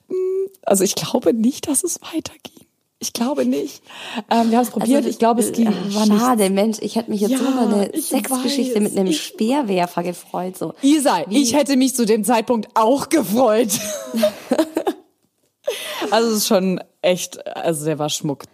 [0.10, 2.63] Hm, also ich glaube nicht, dass es weiterging.
[3.04, 3.84] Ich glaube nicht.
[4.32, 4.98] Ähm, wir haben es also probiert.
[4.98, 5.68] Also, ich glaube, es ging.
[5.68, 6.54] Ach, war schade, nicht.
[6.54, 6.78] Mensch.
[6.80, 10.58] Ich hätte mich jetzt ja, über eine Sexgeschichte mit einem ich, Speerwerfer gefreut.
[10.58, 10.74] So.
[10.82, 11.42] Isa, Wie?
[11.42, 13.78] ich hätte mich zu dem Zeitpunkt auch gefreut.
[16.12, 18.46] also es ist schon echt, also der war Schmuck.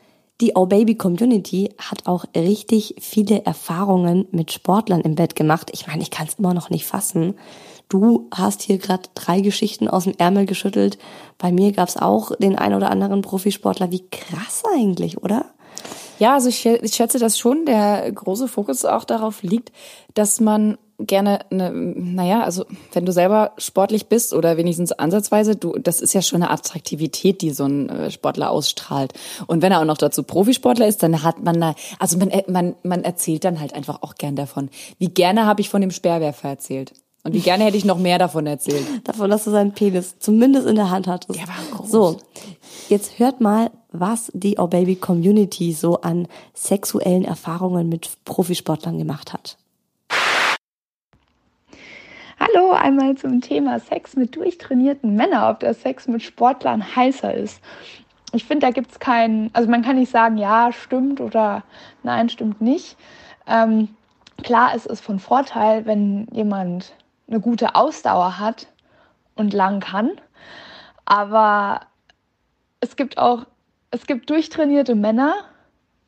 [0.41, 5.69] Die Oh Baby Community hat auch richtig viele Erfahrungen mit Sportlern im Bett gemacht.
[5.73, 7.35] Ich meine, ich kann es immer noch nicht fassen.
[7.89, 10.99] Du hast hier gerade drei Geschichten aus dem Ärmel geschüttelt.
[11.39, 13.91] Bei mir gab es auch den ein oder anderen Profisportler.
[13.91, 15.45] Wie krass eigentlich, oder?
[16.19, 19.71] Ja, also ich, ich schätze, dass schon der große Fokus auch darauf liegt,
[20.13, 25.77] dass man gerne eine, naja, also wenn du selber sportlich bist oder wenigstens ansatzweise, du,
[25.79, 29.13] das ist ja schon eine Attraktivität, die so ein äh, Sportler ausstrahlt.
[29.47, 32.43] Und wenn er auch noch dazu Profisportler ist, dann hat man da, also man, äh,
[32.47, 34.69] man, man erzählt dann halt einfach auch gern davon.
[34.99, 36.93] Wie gerne habe ich von dem Speerwerfer erzählt.
[37.23, 38.85] Und wie gerne hätte ich noch mehr davon erzählt.
[39.03, 41.37] davon, dass du seinen Penis zumindest in der Hand hattest.
[41.37, 41.91] Der war groß.
[41.91, 42.17] So,
[42.87, 49.33] jetzt hört mal, was die Oh Baby Community so an sexuellen Erfahrungen mit Profisportlern gemacht
[49.33, 49.57] hat.
[52.39, 57.59] Hallo, einmal zum Thema Sex mit durchtrainierten Männern, ob der Sex mit Sportlern heißer ist.
[58.31, 61.63] Ich finde, da gibt es keinen, also man kann nicht sagen, ja, stimmt oder
[62.03, 62.95] nein, stimmt nicht.
[63.45, 63.89] Ähm,
[64.41, 66.93] klar, es ist von Vorteil, wenn jemand
[67.29, 68.67] eine gute Ausdauer hat
[69.35, 70.11] und lang kann.
[71.05, 71.81] Aber
[72.79, 73.45] es gibt auch,
[73.91, 75.33] es gibt durchtrainierte Männer,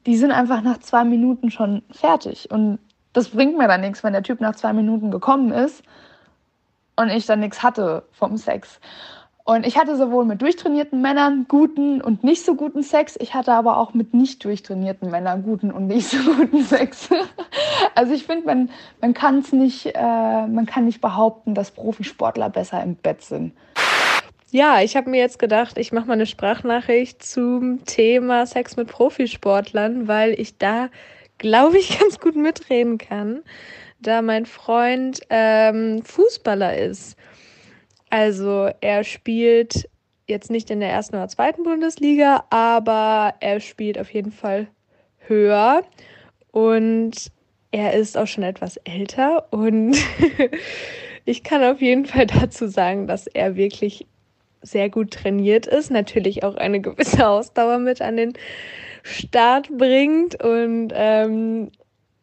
[0.06, 2.50] die sind einfach nach zwei Minuten schon fertig.
[2.52, 2.80] Und
[3.14, 5.84] das bringt mir dann nichts, wenn der Typ nach zwei Minuten gekommen ist
[6.96, 8.80] und ich dann nichts hatte vom Sex.
[9.52, 13.18] Und ich hatte sowohl mit durchtrainierten Männern guten und nicht so guten Sex.
[13.20, 17.10] Ich hatte aber auch mit nicht durchtrainierten Männern guten und nicht so guten Sex.
[17.96, 18.70] also ich finde, man,
[19.02, 23.52] man kann es nicht, äh, man kann nicht behaupten, dass Profisportler besser im Bett sind.
[24.52, 28.88] Ja, ich habe mir jetzt gedacht, ich mache mal eine Sprachnachricht zum Thema Sex mit
[28.88, 30.88] Profisportlern, weil ich da,
[31.40, 33.42] glaube ich, ganz gut mitreden kann
[34.02, 37.16] da mein Freund ähm, Fußballer ist.
[38.12, 39.90] Also er spielt
[40.28, 44.68] jetzt nicht in der ersten oder zweiten Bundesliga, aber er spielt auf jeden Fall
[45.20, 45.84] höher.
[46.52, 47.32] Und
[47.72, 49.48] er ist auch schon etwas älter.
[49.52, 49.98] Und
[51.26, 54.06] ich kann auf jeden Fall dazu sagen, dass er wirklich
[54.62, 58.34] sehr gut trainiert ist, natürlich auch eine gewisse Ausdauer mit an den
[59.04, 60.44] Start bringt.
[60.44, 61.72] Und ähm,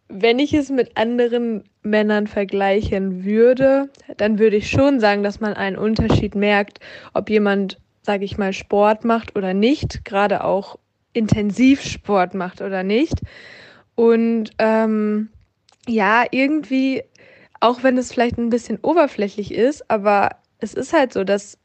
[0.09, 5.55] wenn ich es mit anderen Männern vergleichen würde, dann würde ich schon sagen, dass man
[5.55, 6.81] einen Unterschied merkt,
[7.13, 10.79] ob jemand, sage ich mal, Sport macht oder nicht, gerade auch
[11.13, 13.15] intensiv Sport macht oder nicht.
[13.95, 15.29] Und ähm,
[15.87, 17.03] ja, irgendwie,
[17.61, 21.59] auch wenn es vielleicht ein bisschen oberflächlich ist, aber es ist halt so, dass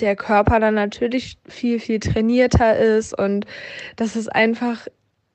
[0.00, 3.46] der Körper dann natürlich viel, viel trainierter ist und
[3.96, 4.86] dass es einfach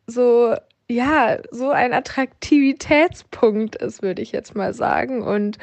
[0.05, 0.55] so
[0.91, 5.21] ja, so ein Attraktivitätspunkt ist, würde ich jetzt mal sagen.
[5.21, 5.57] Und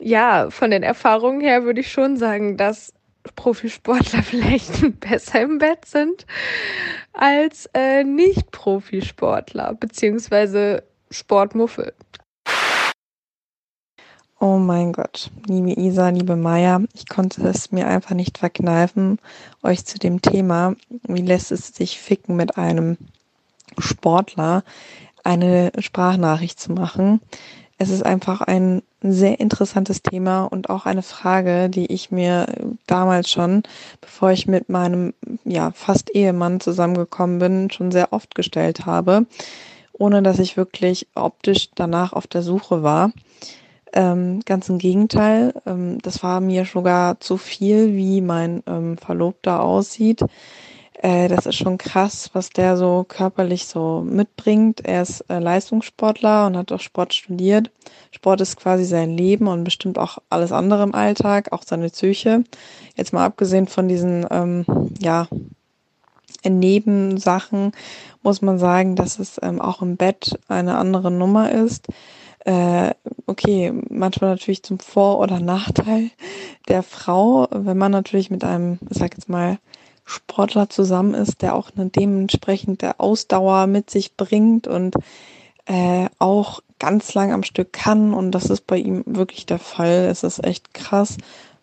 [0.00, 2.92] ja, von den Erfahrungen her würde ich schon sagen, dass
[3.34, 6.24] Profisportler vielleicht besser im Bett sind
[7.12, 11.92] als äh, Nicht-Profisportler, beziehungsweise Sportmuffel.
[14.40, 19.18] Oh mein Gott, liebe Isa, liebe Maya, ich konnte es mir einfach nicht verkneifen,
[19.64, 20.76] euch zu dem Thema,
[21.08, 22.98] wie lässt es sich ficken mit einem
[23.78, 24.64] Sportler
[25.24, 27.20] eine Sprachnachricht zu machen.
[27.78, 32.46] Es ist einfach ein sehr interessantes Thema und auch eine Frage, die ich mir
[32.86, 33.62] damals schon,
[34.00, 35.14] bevor ich mit meinem
[35.44, 39.26] ja fast Ehemann zusammengekommen bin, schon sehr oft gestellt habe,
[39.92, 43.12] ohne dass ich wirklich optisch danach auf der Suche war.
[43.92, 49.62] Ähm, ganz im Gegenteil, ähm, das war mir sogar zu viel, wie mein ähm, Verlobter
[49.62, 50.22] aussieht.
[51.00, 54.84] Äh, das ist schon krass, was der so körperlich so mitbringt.
[54.84, 57.70] Er ist äh, Leistungssportler und hat auch Sport studiert.
[58.10, 62.42] Sport ist quasi sein Leben und bestimmt auch alles andere im Alltag, auch seine Psyche.
[62.96, 64.64] Jetzt mal abgesehen von diesen, ähm,
[64.98, 65.28] ja,
[66.44, 67.72] Nebensachen
[68.22, 71.88] muss man sagen, dass es ähm, auch im Bett eine andere Nummer ist.
[72.44, 72.94] Äh,
[73.26, 76.10] okay, manchmal natürlich zum Vor- oder Nachteil
[76.68, 79.58] der Frau, wenn man natürlich mit einem, ich sag jetzt mal,
[80.08, 84.96] Sportler zusammen ist, der auch eine dementsprechende Ausdauer mit sich bringt und
[85.66, 88.14] äh, auch ganz lang am Stück kann.
[88.14, 90.06] Und das ist bei ihm wirklich der Fall.
[90.10, 91.16] Es ist echt krass,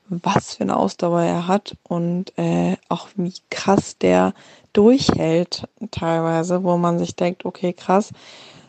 [0.10, 4.34] was für eine Ausdauer er hat und äh, auch wie krass der
[4.74, 8.12] durchhält teilweise, wo man sich denkt, okay, krass,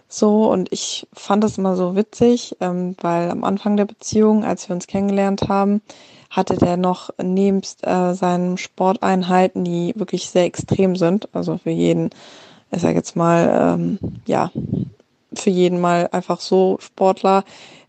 [0.09, 4.69] So, und ich fand das immer so witzig, ähm, weil am Anfang der Beziehung, als
[4.69, 5.83] wir uns kennengelernt haben,
[6.37, 12.11] hatte der noch nebst äh, seinen Sporteinheiten, die wirklich sehr extrem sind, also für jeden,
[12.71, 14.51] ich sag jetzt mal, ähm, ja,
[15.33, 17.45] für jeden mal einfach so Sportler,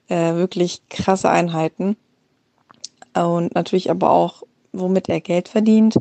[0.07, 1.97] äh, wirklich krasse Einheiten.
[3.13, 5.95] Und natürlich aber auch, womit er Geld verdient.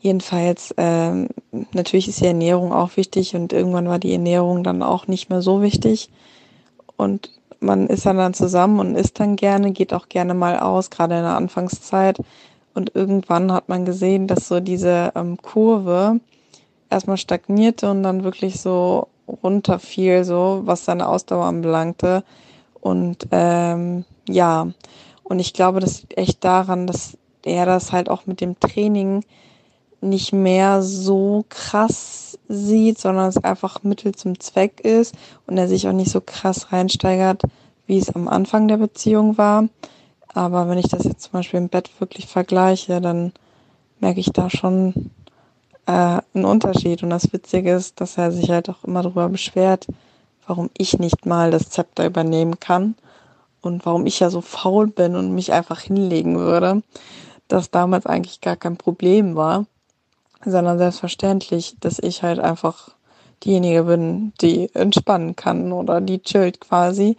[0.00, 1.28] Jedenfalls, ähm,
[1.72, 5.42] natürlich ist die Ernährung auch wichtig und irgendwann war die Ernährung dann auch nicht mehr
[5.42, 6.10] so wichtig.
[6.96, 10.90] Und man ist dann, dann zusammen und isst dann gerne, geht auch gerne mal aus,
[10.90, 12.18] gerade in der Anfangszeit.
[12.74, 16.20] Und irgendwann hat man gesehen, dass so diese ähm, Kurve
[16.90, 19.08] erstmal stagnierte und dann wirklich so
[19.42, 22.24] runterfiel, so was seine Ausdauer anbelangte.
[22.80, 24.68] Und ähm, ja,
[25.24, 29.24] und ich glaube, das liegt echt daran, dass er das halt auch mit dem Training
[30.00, 35.14] nicht mehr so krass sieht, sondern es einfach Mittel zum Zweck ist
[35.46, 37.42] und er sich auch nicht so krass reinsteigert,
[37.86, 39.68] wie es am Anfang der Beziehung war.
[40.28, 43.32] Aber wenn ich das jetzt zum Beispiel im Bett wirklich vergleiche, dann
[44.00, 45.10] merke ich da schon
[45.86, 47.02] äh, einen Unterschied.
[47.02, 49.86] Und das Witzige ist, dass er sich halt auch immer darüber beschwert,
[50.46, 52.94] warum ich nicht mal das Zepter übernehmen kann
[53.60, 56.82] und warum ich ja so faul bin und mich einfach hinlegen würde,
[57.48, 59.66] das damals eigentlich gar kein Problem war
[60.44, 62.90] sondern selbstverständlich, dass ich halt einfach
[63.44, 67.16] diejenige bin, die entspannen kann oder die chillt quasi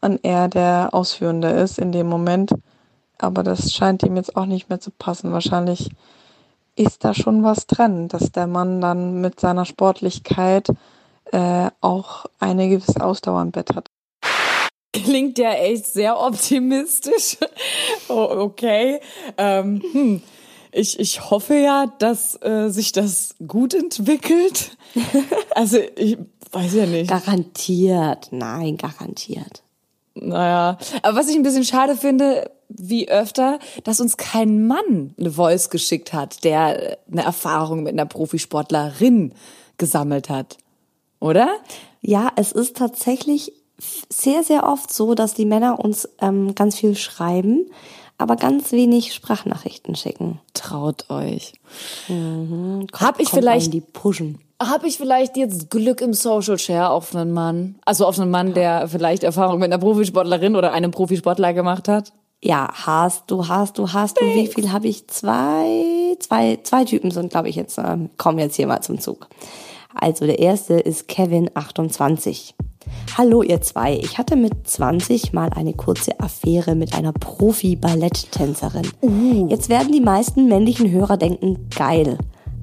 [0.00, 2.54] und er der Ausführende ist in dem Moment.
[3.18, 5.32] Aber das scheint ihm jetzt auch nicht mehr zu passen.
[5.32, 5.90] Wahrscheinlich
[6.74, 10.68] ist da schon was dran, dass der Mann dann mit seiner Sportlichkeit
[11.32, 13.90] äh, auch eine gewisse Ausdauer im Bett hat.
[14.92, 17.36] Klingt ja echt sehr optimistisch.
[18.08, 19.00] oh, okay.
[19.36, 20.22] Ähm, hm
[20.72, 24.76] ich, ich hoffe ja, dass äh, sich das gut entwickelt.
[25.52, 26.16] Also ich
[26.52, 27.10] weiß ja nicht.
[27.10, 29.62] Garantiert, nein, garantiert.
[30.14, 35.32] Naja, aber was ich ein bisschen schade finde, wie öfter, dass uns kein Mann eine
[35.32, 39.34] Voice geschickt hat, der eine Erfahrung mit einer Profisportlerin
[39.76, 40.58] gesammelt hat.
[41.18, 41.48] Oder?
[42.00, 43.52] Ja, es ist tatsächlich
[44.08, 47.70] sehr, sehr oft so, dass die Männer uns ähm, ganz viel schreiben
[48.20, 50.40] aber ganz wenig Sprachnachrichten schicken.
[50.52, 51.54] Traut euch.
[52.08, 52.86] Mhm.
[52.92, 54.40] Hab ich vielleicht die pushen.
[54.62, 57.76] Habe ich vielleicht jetzt Glück im Social Share auf einen Mann?
[57.86, 62.12] Also auf einen Mann, der vielleicht Erfahrung mit einer Profisportlerin oder einem Profisportler gemacht hat?
[62.42, 64.24] Ja, hast du, hast du, hast du.
[64.26, 65.08] Wie viel habe ich?
[65.08, 69.28] Zwei, zwei, zwei Typen sind, glaube ich, jetzt, äh, kommen jetzt hier mal zum Zug.
[69.94, 72.54] Also der erste ist Kevin 28.
[73.16, 78.88] Hallo ihr zwei, ich hatte mit 20 mal eine kurze Affäre mit einer Profi-Balletttänzerin.
[79.02, 79.48] Uh.
[79.48, 82.18] Jetzt werden die meisten männlichen Hörer denken, geil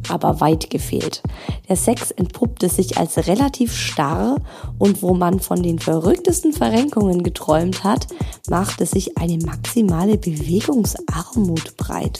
[0.10, 1.21] aber weit gefehlt.
[1.67, 4.38] Der Sex entpuppte sich als relativ starr
[4.78, 8.08] und wo man von den verrücktesten Verrenkungen geträumt hat,
[8.50, 12.19] machte sich eine maximale Bewegungsarmut breit.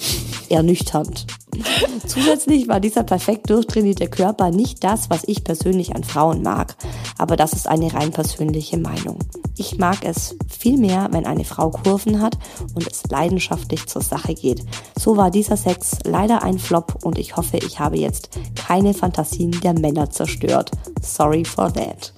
[0.50, 1.28] Ernüchternd.
[2.08, 6.76] Zusätzlich war dieser perfekt durchtrainierte Körper nicht das, was ich persönlich an Frauen mag.
[7.18, 9.20] Aber das ist eine rein persönliche Meinung.
[9.58, 12.38] Ich mag es viel mehr, wenn eine Frau Kurven hat
[12.76, 14.64] und es leidenschaftlich zur Sache geht.
[14.98, 19.52] So war dieser Sex leider ein Flop und ich hoffe, ich habe jetzt keine Fantasien
[19.64, 20.72] der Männer zerstört.
[21.02, 22.17] Sorry for that.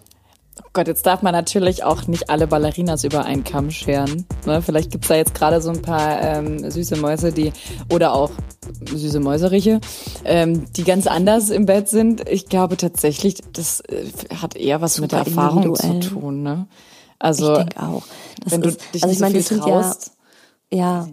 [0.73, 4.25] Gott, jetzt darf man natürlich auch nicht alle Ballerinas über einen Kamm scheren.
[4.45, 4.61] Ne?
[4.61, 7.51] Vielleicht gibt's da jetzt gerade so ein paar ähm, süße Mäuse, die
[7.91, 8.31] oder auch
[8.87, 9.81] süße Mäuseriche,
[10.25, 12.29] ähm, die ganz anders im Bett sind.
[12.29, 14.05] Ich glaube tatsächlich, das äh,
[14.35, 16.43] hat eher was Super mit der Erfahrung zu tun.
[16.43, 16.67] Ne?
[17.17, 18.03] Also, ich denke auch.
[18.43, 20.11] Das wenn ist, du dich also ich meine, so viel traust,
[20.71, 21.07] ja, ja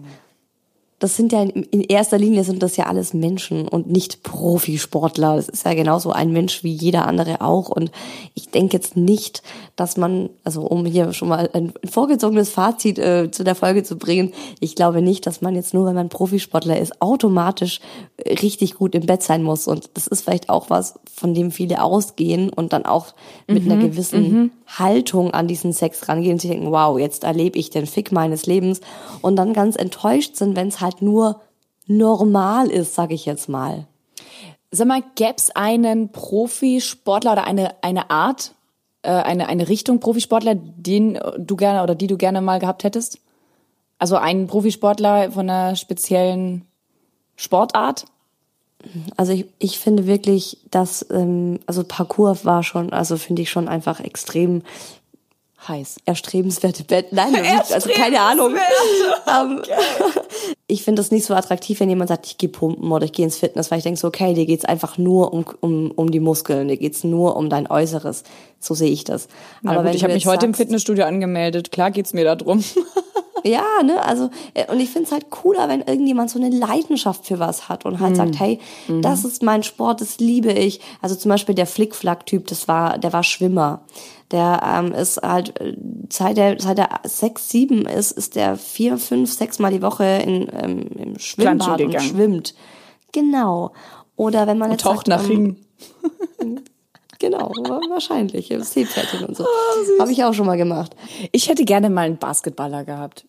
[0.99, 5.35] das sind ja in erster Linie sind das ja alles Menschen und nicht Profisportler.
[5.35, 7.69] Das ist ja genauso ein Mensch wie jeder andere auch.
[7.69, 7.91] Und
[8.33, 9.43] ich denke jetzt nicht,
[9.75, 13.97] dass man, also um hier schon mal ein vorgezogenes Fazit äh, zu der Folge zu
[13.97, 17.79] bringen, ich glaube nicht, dass man jetzt nur, wenn man Profisportler ist, automatisch
[18.25, 19.67] richtig gut im Bett sein muss.
[19.67, 23.13] Und das ist vielleicht auch was, von dem viele ausgehen und dann auch
[23.45, 24.51] mit mhm, einer gewissen mhm.
[24.67, 28.45] Haltung an diesen Sex rangehen und sich denken, wow, jetzt erlebe ich den Fick meines
[28.45, 28.81] Lebens.
[29.21, 31.41] Und dann ganz enttäuscht sind, wenn es halt nur
[31.87, 33.87] normal ist, sage ich jetzt mal.
[34.69, 38.53] Sag mal, gäbe es einen Profisportler oder eine, eine Art,
[39.01, 43.21] äh, eine, eine Richtung Profisportler, den du gerne oder die du gerne mal gehabt hättest?
[43.99, 46.67] Also einen Profisportler von einer speziellen
[47.37, 48.05] Sportart?
[49.17, 53.67] Also ich, ich finde wirklich, dass ähm, also Parcours war schon, also finde ich schon
[53.67, 54.61] einfach extrem
[55.67, 55.97] heiß.
[56.05, 57.11] Erstrebenswerte Bett.
[57.11, 57.35] Nein,
[57.71, 58.55] also keine Ahnung.
[59.29, 59.71] Ähm, okay.
[60.69, 63.23] Ich finde das nicht so attraktiv, wenn jemand sagt, ich gehe pumpen oder ich gehe
[63.25, 66.19] ins Fitness, weil ich denke so, okay, dir geht's einfach nur um, um, um die
[66.19, 68.23] Muskeln, dir geht's nur um dein Äußeres.
[68.59, 69.27] So sehe ich das.
[69.61, 71.71] Na Aber gut, wenn ich habe mich heute im sagst- Fitnessstudio angemeldet.
[71.71, 72.63] Klar geht's mir darum.
[73.47, 77.39] Ja, ne, also, äh, und ich find's halt cooler, wenn irgendjemand so eine Leidenschaft für
[77.39, 78.59] was hat und halt sagt, hey,
[79.01, 80.81] das ist mein Sport, das liebe ich.
[81.01, 83.81] Also zum Beispiel der Flickflack-Typ, das war, der war Schwimmer.
[84.31, 85.77] Der ähm, ist halt, äh,
[86.09, 90.03] seit er, seit er sechs, sieben ist, ist der vier, fünf, sechs Mal die Woche
[90.03, 92.53] in, ähm, im Schwimmbad und schwimmt.
[93.13, 93.71] Genau.
[94.17, 95.55] Oder wenn man jetzt Taucht sagt, nach ähm,
[96.39, 96.63] Ringen.
[97.19, 97.51] Genau,
[97.89, 98.47] wahrscheinlich.
[98.61, 99.43] Seepferdchen und so.
[99.99, 100.95] Ah, Habe ich auch schon mal gemacht.
[101.31, 103.25] Ich hätte gerne mal einen Basketballer gehabt.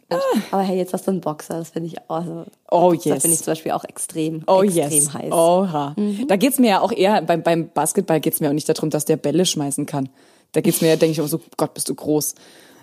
[0.50, 2.16] Aber hey, jetzt hast du einen Boxer, das finde ich auch.
[2.16, 3.22] Also, Oh, yes.
[3.22, 5.12] finde ich zum Beispiel auch extrem, Oh extrem yes.
[5.14, 5.32] heiß.
[5.32, 5.94] Oha.
[6.26, 9.04] Da geht's mir ja auch eher, beim, beim Basketball geht's mir auch nicht darum, dass
[9.04, 10.08] der Bälle schmeißen kann.
[10.52, 12.34] Da geht's mir, denke ich auch so, Gott, bist du groß.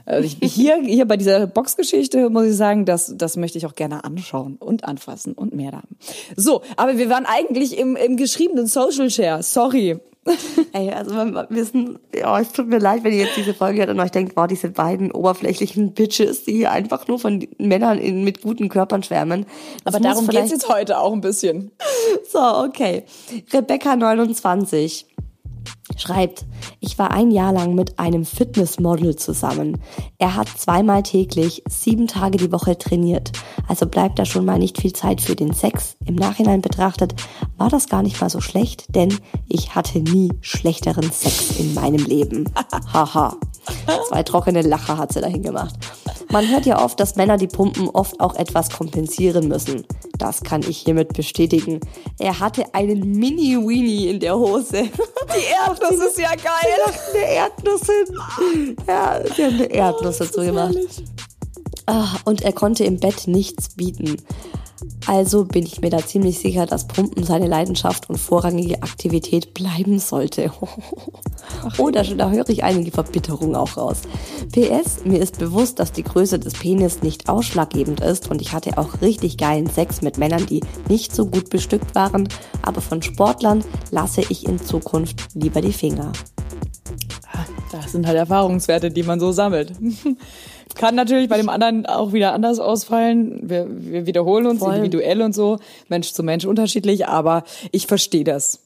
[0.07, 3.73] Also ich, hier, hier bei dieser Boxgeschichte muss ich sagen, das, das möchte ich auch
[3.75, 5.97] gerne anschauen und anfassen und mehr da haben.
[6.35, 9.41] So, aber wir waren eigentlich im, im geschriebenen Social Share.
[9.41, 9.97] Sorry.
[10.73, 13.89] Ey, also wir wissen, ja, es tut mir leid, wenn ihr jetzt diese Folge hört
[13.89, 18.23] und euch denkt, wow, diese beiden oberflächlichen Bitches, die hier einfach nur von Männern in,
[18.23, 19.45] mit guten Körpern schwärmen.
[19.83, 21.71] Das Aber darum geht's jetzt heute auch ein bisschen.
[22.27, 23.03] So, okay.
[23.53, 25.05] Rebecca 29
[25.97, 26.45] schreibt,
[26.79, 29.79] ich war ein Jahr lang mit einem Fitnessmodel zusammen.
[30.17, 33.31] Er hat zweimal täglich, sieben Tage die Woche trainiert.
[33.67, 35.97] Also bleibt da schon mal nicht viel Zeit für den Sex.
[36.05, 37.15] Im Nachhinein betrachtet
[37.57, 39.17] war das gar nicht mal so schlecht, denn
[39.47, 42.49] ich hatte nie schlechteren Sex in meinem Leben.
[42.93, 43.35] Haha.
[44.09, 45.75] Zwei trockene Lacher hat sie dahin gemacht.
[46.35, 49.85] Man hört ja oft, dass Männer die Pumpen oft auch etwas kompensieren müssen.
[50.17, 51.79] Das kann ich hiermit bestätigen.
[52.19, 54.83] Er hatte einen Mini-Weenie in der Hose.
[54.83, 56.93] Die Das ist ja geil.
[57.13, 58.75] eine Erdnuss hin.
[58.85, 60.75] Ja, sie haben eine Erdnuss dazu gemacht.
[61.85, 64.17] Ah, und er konnte im Bett nichts bieten.
[65.07, 69.99] Also bin ich mir da ziemlich sicher, dass Pumpen seine Leidenschaft und vorrangige Aktivität bleiben
[69.99, 70.51] sollte.
[71.77, 74.01] oh, da, da höre ich einige Verbitterung auch raus.
[74.51, 78.77] PS, mir ist bewusst, dass die Größe des Penis nicht ausschlaggebend ist und ich hatte
[78.77, 82.27] auch richtig geilen Sex mit Männern, die nicht so gut bestückt waren,
[82.61, 86.11] aber von Sportlern lasse ich in Zukunft lieber die Finger.
[87.71, 89.73] Das sind halt Erfahrungswerte, die man so sammelt.
[90.75, 93.49] Kann natürlich bei dem anderen auch wieder anders ausfallen.
[93.49, 94.75] Wir, wir wiederholen uns Voll.
[94.75, 95.57] individuell und so,
[95.87, 98.59] Mensch zu Mensch unterschiedlich, aber ich verstehe das.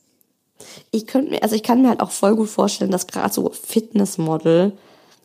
[0.92, 3.52] ich könnte mir, also ich kann mir halt auch voll gut vorstellen, dass gerade so
[3.52, 4.74] Fitnessmodel,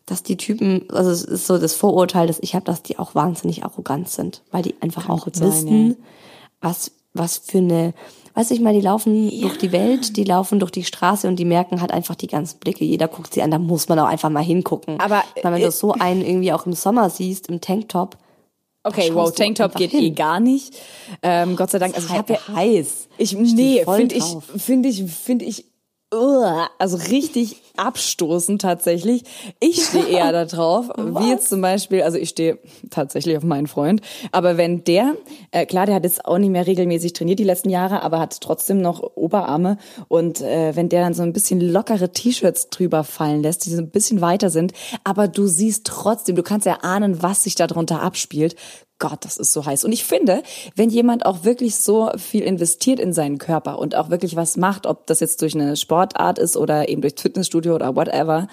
[0.06, 3.14] dass die Typen, also es ist so das Vorurteil, das ich habe, dass die auch
[3.14, 5.96] wahnsinnig arrogant sind, weil die einfach auch gut sein, wissen, ja.
[6.60, 7.94] was was für eine,
[8.34, 11.36] weißt du, ich meine, die laufen durch die Welt, die laufen durch die Straße und
[11.36, 12.84] die merken halt einfach die ganzen Blicke.
[12.84, 15.00] Jeder guckt sie an, da muss man auch einfach mal hingucken.
[15.00, 18.16] Aber, Weil wenn äh, du so einen irgendwie auch im Sommer siehst, im Tanktop,
[18.86, 20.02] Okay, wow, Tanktop geht hin.
[20.04, 20.74] eh gar nicht.
[21.22, 23.08] Ähm, Gott sei Dank, also ich habe ja heiß.
[23.16, 24.24] Ich, nee, finde ich,
[24.58, 25.64] finde ich, finde ich,
[26.78, 29.24] also richtig abstoßend tatsächlich.
[29.60, 32.58] Ich stehe eher da drauf, wie jetzt zum Beispiel, also ich stehe
[32.90, 34.00] tatsächlich auf meinen Freund,
[34.32, 35.14] aber wenn der,
[35.50, 38.40] äh, klar, der hat jetzt auch nicht mehr regelmäßig trainiert die letzten Jahre, aber hat
[38.40, 43.42] trotzdem noch Oberarme und äh, wenn der dann so ein bisschen lockere T-Shirts drüber fallen
[43.42, 47.22] lässt, die so ein bisschen weiter sind, aber du siehst trotzdem, du kannst ja ahnen,
[47.22, 48.54] was sich darunter abspielt,
[48.98, 49.84] Gott, das ist so heiß.
[49.84, 50.42] Und ich finde,
[50.76, 54.86] wenn jemand auch wirklich so viel investiert in seinen Körper und auch wirklich was macht,
[54.86, 58.46] ob das jetzt durch eine Sportart ist oder eben durch Fitnessstudio oder whatever,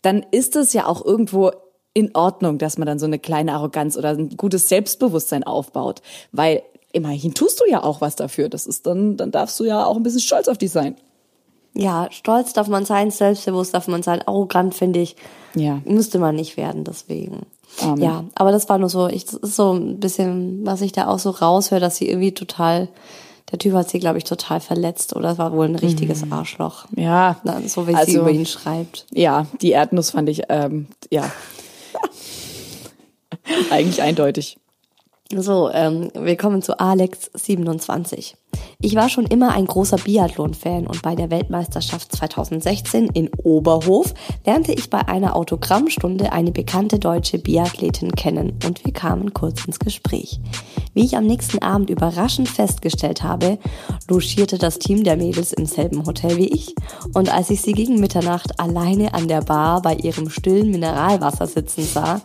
[0.00, 1.50] dann ist es ja auch irgendwo
[1.94, 6.00] in Ordnung, dass man dann so eine kleine Arroganz oder ein gutes Selbstbewusstsein aufbaut.
[6.32, 6.62] Weil
[6.92, 8.48] immerhin tust du ja auch was dafür.
[8.48, 10.96] Das ist dann, dann darfst du ja auch ein bisschen stolz auf dich sein.
[11.74, 15.16] Ja, stolz darf man sein, selbstbewusst darf man sein, arrogant finde ich.
[15.54, 15.80] Ja.
[15.84, 17.46] Müsste man nicht werden, deswegen.
[17.80, 18.02] Amen.
[18.02, 21.06] Ja, aber das war nur so, ich, das ist so ein bisschen, was ich da
[21.08, 22.88] auch so raushöre, dass sie irgendwie total,
[23.50, 26.84] der Typ hat sie, glaube ich, total verletzt oder es war wohl ein richtiges Arschloch.
[26.96, 27.36] Ja.
[27.44, 29.06] Na, so wie sie Also- über ihn schreibt.
[29.10, 31.30] Ja, die Erdnuss fand ich, ähm, ja.
[33.70, 34.58] Eigentlich eindeutig.
[35.38, 38.34] So, ähm, wir kommen zu Alex27.
[38.80, 44.12] Ich war schon immer ein großer Biathlon-Fan und bei der Weltmeisterschaft 2016 in Oberhof
[44.44, 49.78] lernte ich bei einer Autogrammstunde eine bekannte deutsche Biathletin kennen und wir kamen kurz ins
[49.78, 50.40] Gespräch.
[50.92, 53.58] Wie ich am nächsten Abend überraschend festgestellt habe,
[54.08, 56.74] logierte das Team der Mädels im selben Hotel wie ich
[57.14, 61.84] und als ich sie gegen Mitternacht alleine an der Bar bei ihrem stillen Mineralwasser sitzen
[61.84, 62.20] sah,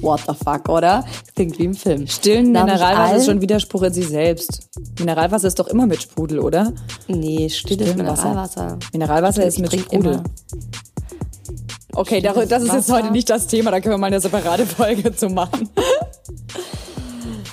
[0.00, 1.04] What the fuck, oder?
[1.34, 2.06] Klingt wie im Film.
[2.06, 4.68] Stillen Da hab ich Mineralwasser ist schon Widerspruch in sich selbst.
[4.98, 6.72] Mineralwasser ist doch immer mit Sprudel, oder?
[7.08, 7.96] Nee, stilles.
[7.96, 8.78] Mineralwasser.
[8.92, 10.12] Mineralwasser ist Ich mit trink Sprudel.
[10.14, 10.24] immer.
[11.94, 15.14] Okay, das ist jetzt heute nicht das Thema, da können wir mal eine separate Folge
[15.16, 15.68] zu machen.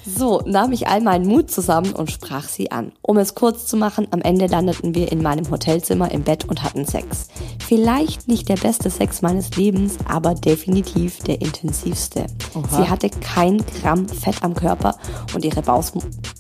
[0.08, 2.92] So nahm ich all meinen Mut zusammen und sprach sie an.
[3.02, 6.62] Um es kurz zu machen, am Ende landeten wir in meinem Hotelzimmer im Bett und
[6.62, 7.28] hatten Sex.
[7.66, 12.28] Vielleicht nicht der beste Sex meines Lebens, aber definitiv der intensivste.
[12.70, 14.96] Sie hatte kein Gramm Fett am Körper
[15.34, 15.86] und ihre, Bauch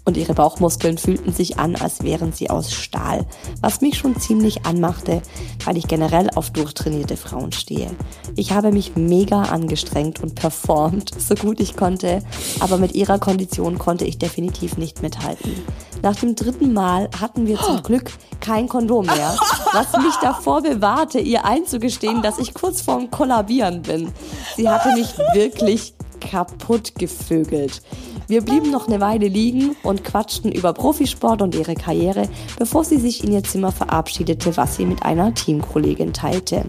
[0.05, 3.25] und ihre Bauchmuskeln fühlten sich an, als wären sie aus Stahl,
[3.61, 5.23] was mich schon ziemlich anmachte,
[5.65, 7.89] weil ich generell auf durchtrainierte Frauen stehe.
[8.35, 12.21] Ich habe mich mega angestrengt und performt, so gut ich konnte,
[12.59, 15.53] aber mit ihrer Kondition konnte ich definitiv nicht mithalten.
[16.01, 19.35] Nach dem dritten Mal hatten wir zum Glück kein Kondom mehr,
[19.73, 24.11] was mich davor bewahrte, ihr einzugestehen, dass ich kurz vorm Kollabieren bin.
[24.55, 27.81] Sie hatte mich wirklich kaputt gevögelt.
[28.27, 32.27] Wir blieben noch eine Weile liegen und quatschten über Profisport und ihre Karriere,
[32.57, 36.65] bevor sie sich in ihr Zimmer verabschiedete, was sie mit einer Teamkollegin teilte.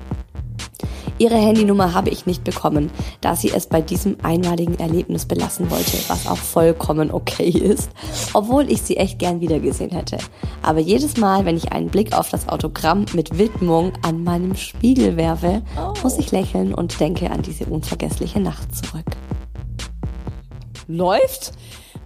[1.18, 2.90] Ihre Handynummer habe ich nicht bekommen,
[3.20, 7.90] da sie es bei diesem einmaligen Erlebnis belassen wollte, was auch vollkommen okay ist,
[8.34, 10.18] obwohl ich sie echt gern wiedergesehen hätte.
[10.62, 15.16] Aber jedes Mal, wenn ich einen Blick auf das Autogramm mit Widmung an meinem Spiegel
[15.16, 15.62] werfe,
[16.02, 19.06] muss ich lächeln und denke an diese unvergessliche Nacht zurück.
[20.88, 21.52] läuft.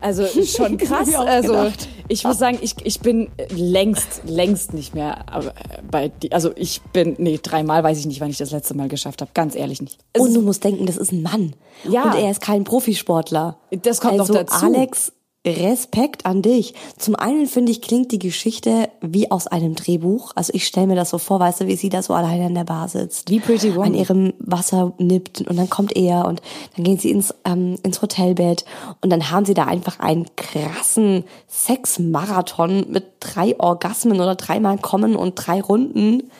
[0.00, 1.14] Also schon krass.
[1.14, 1.70] also
[2.08, 6.80] ich muss sagen, ich, ich bin längst, längst nicht mehr äh, bei die, also ich
[6.92, 9.30] bin, nee, dreimal weiß ich nicht, wann ich das letzte Mal geschafft habe.
[9.34, 9.98] Ganz ehrlich nicht.
[10.12, 11.54] Es Und du musst denken, das ist ein Mann.
[11.88, 12.04] Ja.
[12.04, 13.58] Und er ist kein Profisportler.
[13.82, 14.66] Das kommt noch also, dazu.
[14.66, 15.12] Alex,
[15.46, 16.74] Respekt an dich.
[16.98, 20.32] Zum einen finde ich, klingt die Geschichte wie aus einem Drehbuch.
[20.34, 22.54] Also ich stelle mir das so vor, weißt du, wie sie da so alleine an
[22.54, 23.30] der Bar sitzt.
[23.30, 23.92] Wie Pretty Woman.
[23.92, 26.42] An ihrem Wasser nippt und dann kommt er und
[26.76, 28.66] dann gehen sie ins, ähm, ins Hotelbett
[29.00, 35.16] und dann haben sie da einfach einen krassen Sexmarathon mit drei Orgasmen oder dreimal kommen
[35.16, 36.30] und drei Runden.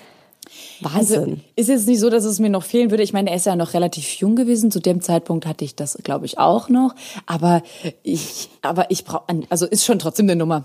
[0.81, 1.21] Wahnsinn.
[1.21, 3.03] Also, ist jetzt nicht so, dass es mir noch fehlen würde.
[3.03, 4.71] Ich meine, er ist ja noch relativ jung gewesen.
[4.71, 6.95] Zu dem Zeitpunkt hatte ich das, glaube ich, auch noch.
[7.27, 7.63] Aber
[8.03, 10.65] ich, aber ich brauche, also ist schon trotzdem eine Nummer.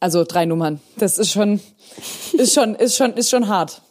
[0.00, 0.80] Also drei Nummern.
[0.96, 1.60] Das ist schon,
[2.32, 3.82] ist schon, ist schon, ist schon hart.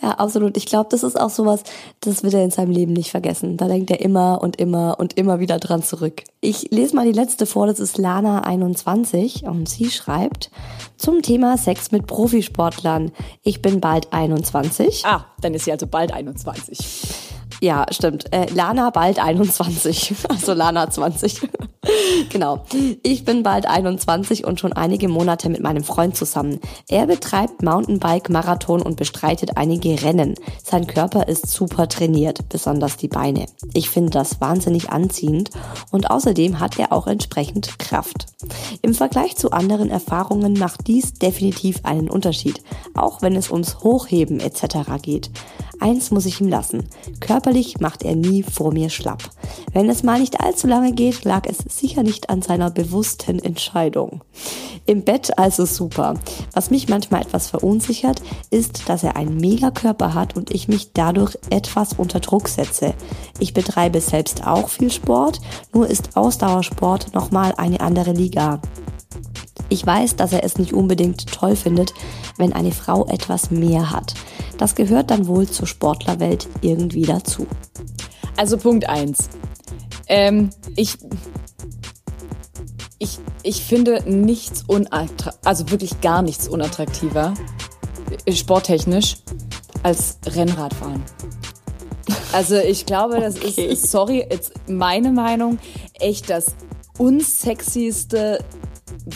[0.00, 0.56] Ja, absolut.
[0.56, 1.64] Ich glaube, das ist auch sowas,
[2.00, 3.56] das wird er in seinem Leben nicht vergessen.
[3.56, 6.22] Da denkt er immer und immer und immer wieder dran zurück.
[6.40, 10.50] Ich lese mal die letzte vor, das ist Lana21 und sie schreibt
[10.96, 13.10] zum Thema Sex mit Profisportlern.
[13.42, 15.04] Ich bin bald 21.
[15.04, 16.78] Ah, dann ist sie also bald 21.
[17.60, 18.32] Ja, stimmt.
[18.32, 20.14] Äh, Lana bald 21.
[20.28, 21.40] Also Lana 20.
[22.30, 22.64] genau.
[23.02, 26.60] Ich bin bald 21 und schon einige Monate mit meinem Freund zusammen.
[26.88, 30.34] Er betreibt Mountainbike, Marathon und bestreitet einige Rennen.
[30.62, 33.46] Sein Körper ist super trainiert, besonders die Beine.
[33.74, 35.50] Ich finde das wahnsinnig anziehend
[35.90, 38.26] und außerdem hat er auch entsprechend Kraft.
[38.82, 42.62] Im Vergleich zu anderen Erfahrungen macht dies definitiv einen Unterschied,
[42.94, 45.00] auch wenn es ums Hochheben etc.
[45.02, 45.30] geht.
[45.80, 46.88] Eins muss ich ihm lassen.
[47.20, 49.22] Körperlich macht er nie vor mir schlapp.
[49.72, 54.22] Wenn es mal nicht allzu lange geht, lag es sicher nicht an seiner bewussten Entscheidung.
[54.86, 56.14] Im Bett also super.
[56.54, 60.92] Was mich manchmal etwas verunsichert, ist, dass er einen mega Körper hat und ich mich
[60.92, 62.94] dadurch etwas unter Druck setze.
[63.38, 65.40] Ich betreibe selbst auch viel Sport,
[65.72, 68.60] nur ist Ausdauersport nochmal eine andere Liga.
[69.68, 71.92] Ich weiß, dass er es nicht unbedingt toll findet,
[72.38, 74.14] wenn eine Frau etwas mehr hat.
[74.56, 77.46] Das gehört dann wohl zur Sportlerwelt irgendwie dazu.
[78.36, 79.28] Also Punkt eins.
[80.06, 80.96] Ähm, ich,
[82.98, 87.34] ich, ich finde nichts unattraktiv, also wirklich gar nichts unattraktiver,
[88.24, 89.16] äh, sporttechnisch,
[89.82, 91.02] als Rennradfahren.
[92.32, 95.58] Also ich glaube, das ist, sorry, jetzt meine Meinung,
[95.94, 96.54] echt das
[96.98, 98.44] unsexyste,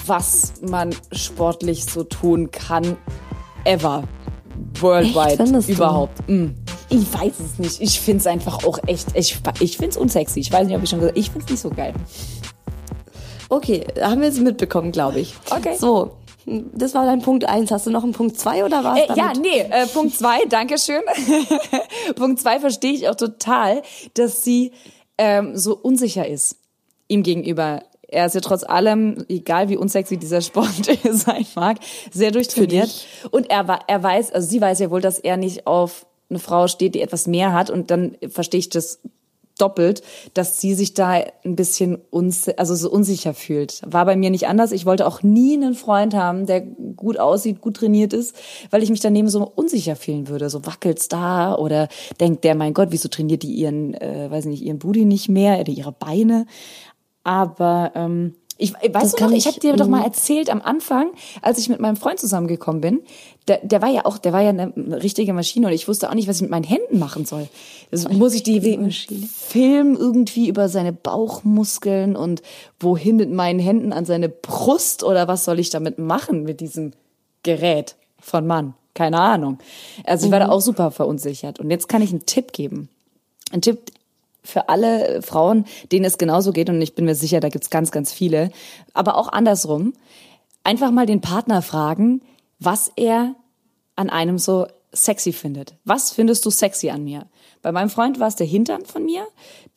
[0.07, 2.97] was man sportlich so tun kann,
[3.65, 4.05] ever.
[4.81, 5.73] Worldwide, du?
[5.73, 6.29] überhaupt.
[6.29, 6.51] Mm.
[6.89, 7.81] Ich weiß es nicht.
[7.81, 10.41] Ich finde es einfach auch echt, ich, ich finde es unsexy.
[10.41, 11.95] Ich weiß nicht, ob ich schon gesagt ich finde es nicht so geil.
[13.53, 15.35] Okay, haben wir jetzt mitbekommen, glaube ich.
[15.51, 15.77] Okay.
[15.77, 16.13] So,
[16.47, 17.71] das war dein Punkt eins.
[17.71, 18.99] Hast du noch einen Punkt zwei oder was?
[18.99, 21.03] Äh, ja, nee, äh, Punkt zwei, Dankeschön.
[22.17, 23.83] Punkt zwei verstehe ich auch total,
[24.15, 24.73] dass sie
[25.19, 26.57] ähm, so unsicher ist
[27.09, 27.83] ihm gegenüber.
[28.09, 31.77] Er ist ja trotz allem, egal wie unsexy dieser Sport sein mag,
[32.11, 33.07] sehr durchtrainiert.
[33.33, 36.69] Und er, er weiß, also sie weiß ja wohl, dass er nicht auf eine Frau
[36.69, 37.69] steht, die etwas mehr hat.
[37.69, 39.01] Und dann verstehe ich das
[39.59, 40.03] doppelt,
[40.35, 41.11] dass sie sich da
[41.45, 43.81] ein bisschen uns, also so unsicher fühlt.
[43.87, 44.73] War bei mir nicht anders.
[44.73, 48.35] Ich wollte auch nie einen Freund haben, der gut aussieht, gut trainiert ist,
[48.71, 50.51] weil ich mich daneben so unsicher fühlen würde.
[50.51, 51.89] So wackelt's da oder
[52.21, 55.61] denkt der, mein Gott, wieso trainiert die ihren, äh, weiß nicht, ihren Booty nicht mehr
[55.61, 56.47] oder ihre Beine?
[57.25, 60.05] Aber ähm, ich weißt du kann noch, ich- ich habe dir doch mal mhm.
[60.07, 63.01] erzählt am Anfang, als ich mit meinem Freund zusammengekommen bin,
[63.49, 64.73] der, der war ja auch, der war ja eine
[65.03, 67.49] richtige Maschine und ich wusste auch nicht, was ich mit meinen Händen machen soll.
[67.91, 72.43] Also muss ich die wegen Film irgendwie über seine Bauchmuskeln und
[72.79, 76.93] wohin mit meinen Händen an seine Brust oder was soll ich damit machen mit diesem
[77.43, 78.75] Gerät von Mann?
[78.95, 79.59] Keine Ahnung.
[80.05, 81.59] Also ich war da auch super verunsichert.
[81.59, 82.89] Und jetzt kann ich einen Tipp geben.
[83.51, 83.79] Ein Tipp
[84.45, 87.91] für alle Frauen, denen es genauso geht, und ich bin mir sicher, da gibt's ganz,
[87.91, 88.51] ganz viele,
[88.93, 89.95] aber auch andersrum,
[90.65, 92.23] einfach mal den Partner fragen,
[92.65, 93.35] was er
[93.97, 95.75] an einem so sexy findet.
[95.85, 97.27] Was findest du sexy an mir?
[97.63, 99.27] Bei meinem Freund war es der Hintern von mir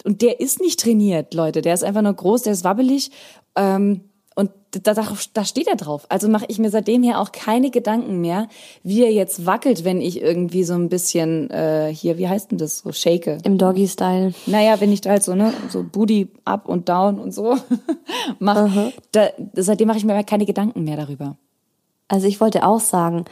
[0.03, 1.61] und der ist nicht trainiert, Leute.
[1.61, 3.11] Der ist einfach nur groß, der ist wabbelig
[3.55, 4.01] ähm,
[4.35, 6.05] und da, da, steht er drauf.
[6.09, 8.49] Also mache ich mir seitdem her auch keine Gedanken mehr,
[8.83, 12.57] wie er jetzt wackelt, wenn ich irgendwie so ein bisschen äh, hier, wie heißt denn
[12.57, 13.37] das, so shake.
[13.45, 14.33] Im Doggy-Style.
[14.45, 17.55] Naja, wenn ich da halt so, ne, so Booty up und down und so
[18.39, 21.37] mache, da, seitdem mache ich mir keine Gedanken mehr darüber.
[22.07, 23.25] Also ich wollte auch sagen,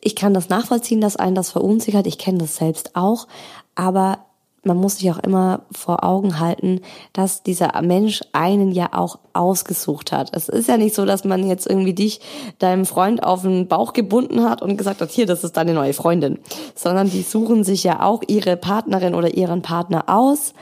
[0.00, 2.06] ich kann das nachvollziehen, dass einen das verunsichert.
[2.06, 3.26] Ich kenne das selbst auch.
[3.74, 4.18] Aber
[4.62, 6.82] man muss sich auch immer vor Augen halten,
[7.12, 10.30] dass dieser Mensch einen ja auch ausgesucht hat.
[10.34, 12.20] Es ist ja nicht so, dass man jetzt irgendwie dich,
[12.58, 15.94] deinem Freund, auf den Bauch gebunden hat und gesagt hat, hier, das ist deine neue
[15.94, 16.38] Freundin.
[16.74, 20.52] Sondern die suchen sich ja auch ihre Partnerin oder ihren Partner aus.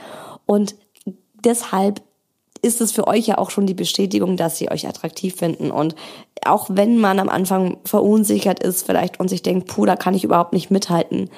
[0.45, 0.75] Und
[1.43, 2.01] deshalb
[2.61, 5.71] ist es für euch ja auch schon die Bestätigung, dass sie euch attraktiv finden.
[5.71, 5.95] Und
[6.45, 10.23] auch wenn man am Anfang verunsichert ist vielleicht und sich denkt, puh, da kann ich
[10.23, 11.29] überhaupt nicht mithalten,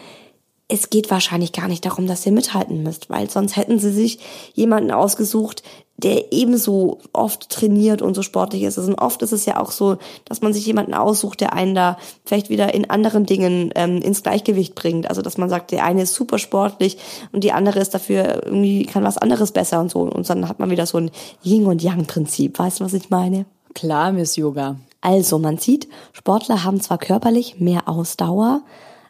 [0.71, 4.19] es geht wahrscheinlich gar nicht darum, dass ihr mithalten müsst, weil sonst hätten sie sich
[4.53, 5.63] jemanden ausgesucht,
[5.97, 8.77] der ebenso oft trainiert und so sportlich ist.
[8.77, 11.97] Und oft ist es ja auch so, dass man sich jemanden aussucht, der einen da
[12.23, 15.09] vielleicht wieder in anderen Dingen ähm, ins Gleichgewicht bringt.
[15.09, 16.97] Also dass man sagt, der eine ist super sportlich
[17.33, 20.01] und die andere ist dafür irgendwie kann was anderes besser und so.
[20.01, 21.11] Und dann hat man wieder so ein
[21.43, 22.57] Yin und Yang Prinzip.
[22.57, 23.45] Weißt du, was ich meine?
[23.73, 24.77] Klar, Miss Yoga.
[25.01, 28.61] Also man sieht, Sportler haben zwar körperlich mehr Ausdauer,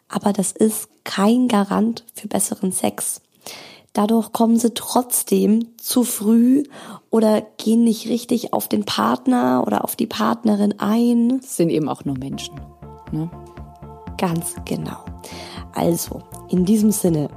[0.08, 3.20] aber das ist kein Garant für besseren Sex.
[3.92, 6.64] Dadurch kommen sie trotzdem zu früh
[7.10, 11.40] oder gehen nicht richtig auf den Partner oder auf die Partnerin ein.
[11.40, 12.58] Das sind eben auch nur Menschen.
[13.10, 13.30] Ne?
[14.16, 15.04] Ganz genau.
[15.74, 17.28] Also, in diesem Sinne,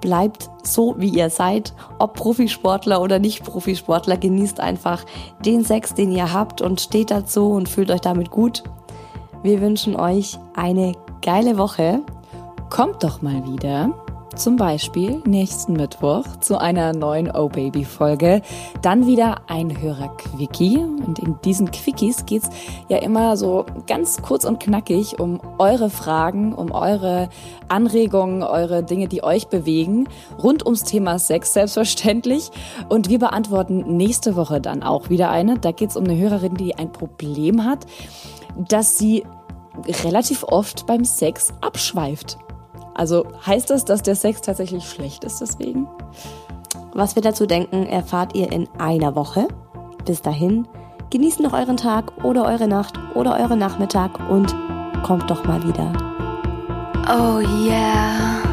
[0.00, 5.04] bleibt so, wie ihr seid, ob Profisportler oder nicht Profisportler, genießt einfach
[5.44, 8.62] den Sex, den ihr habt und steht dazu und fühlt euch damit gut.
[9.42, 10.92] Wir wünschen euch eine
[11.22, 12.02] geile Woche.
[12.68, 13.92] Kommt doch mal wieder.
[14.36, 18.42] Zum Beispiel nächsten Mittwoch zu einer neuen Oh Baby Folge.
[18.80, 20.78] Dann wieder ein Hörer-Quickie.
[20.78, 22.48] Und in diesen Quickies geht's
[22.88, 27.28] ja immer so ganz kurz und knackig um eure Fragen, um eure
[27.68, 30.08] Anregungen, eure Dinge, die euch bewegen.
[30.40, 32.50] Rund ums Thema Sex selbstverständlich.
[32.88, 35.58] Und wir beantworten nächste Woche dann auch wieder eine.
[35.58, 37.84] Da geht's um eine Hörerin, die ein Problem hat,
[38.56, 39.24] dass sie
[40.04, 42.38] relativ oft beim Sex abschweift.
[42.94, 45.88] Also heißt das, dass der Sex tatsächlich schlecht ist deswegen?
[46.92, 49.48] Was wir dazu denken, erfahrt ihr in einer Woche.
[50.04, 50.66] Bis dahin,
[51.10, 54.54] genießt noch euren Tag oder eure Nacht oder euren Nachmittag und
[55.02, 55.92] kommt doch mal wieder.
[57.08, 58.49] Oh yeah.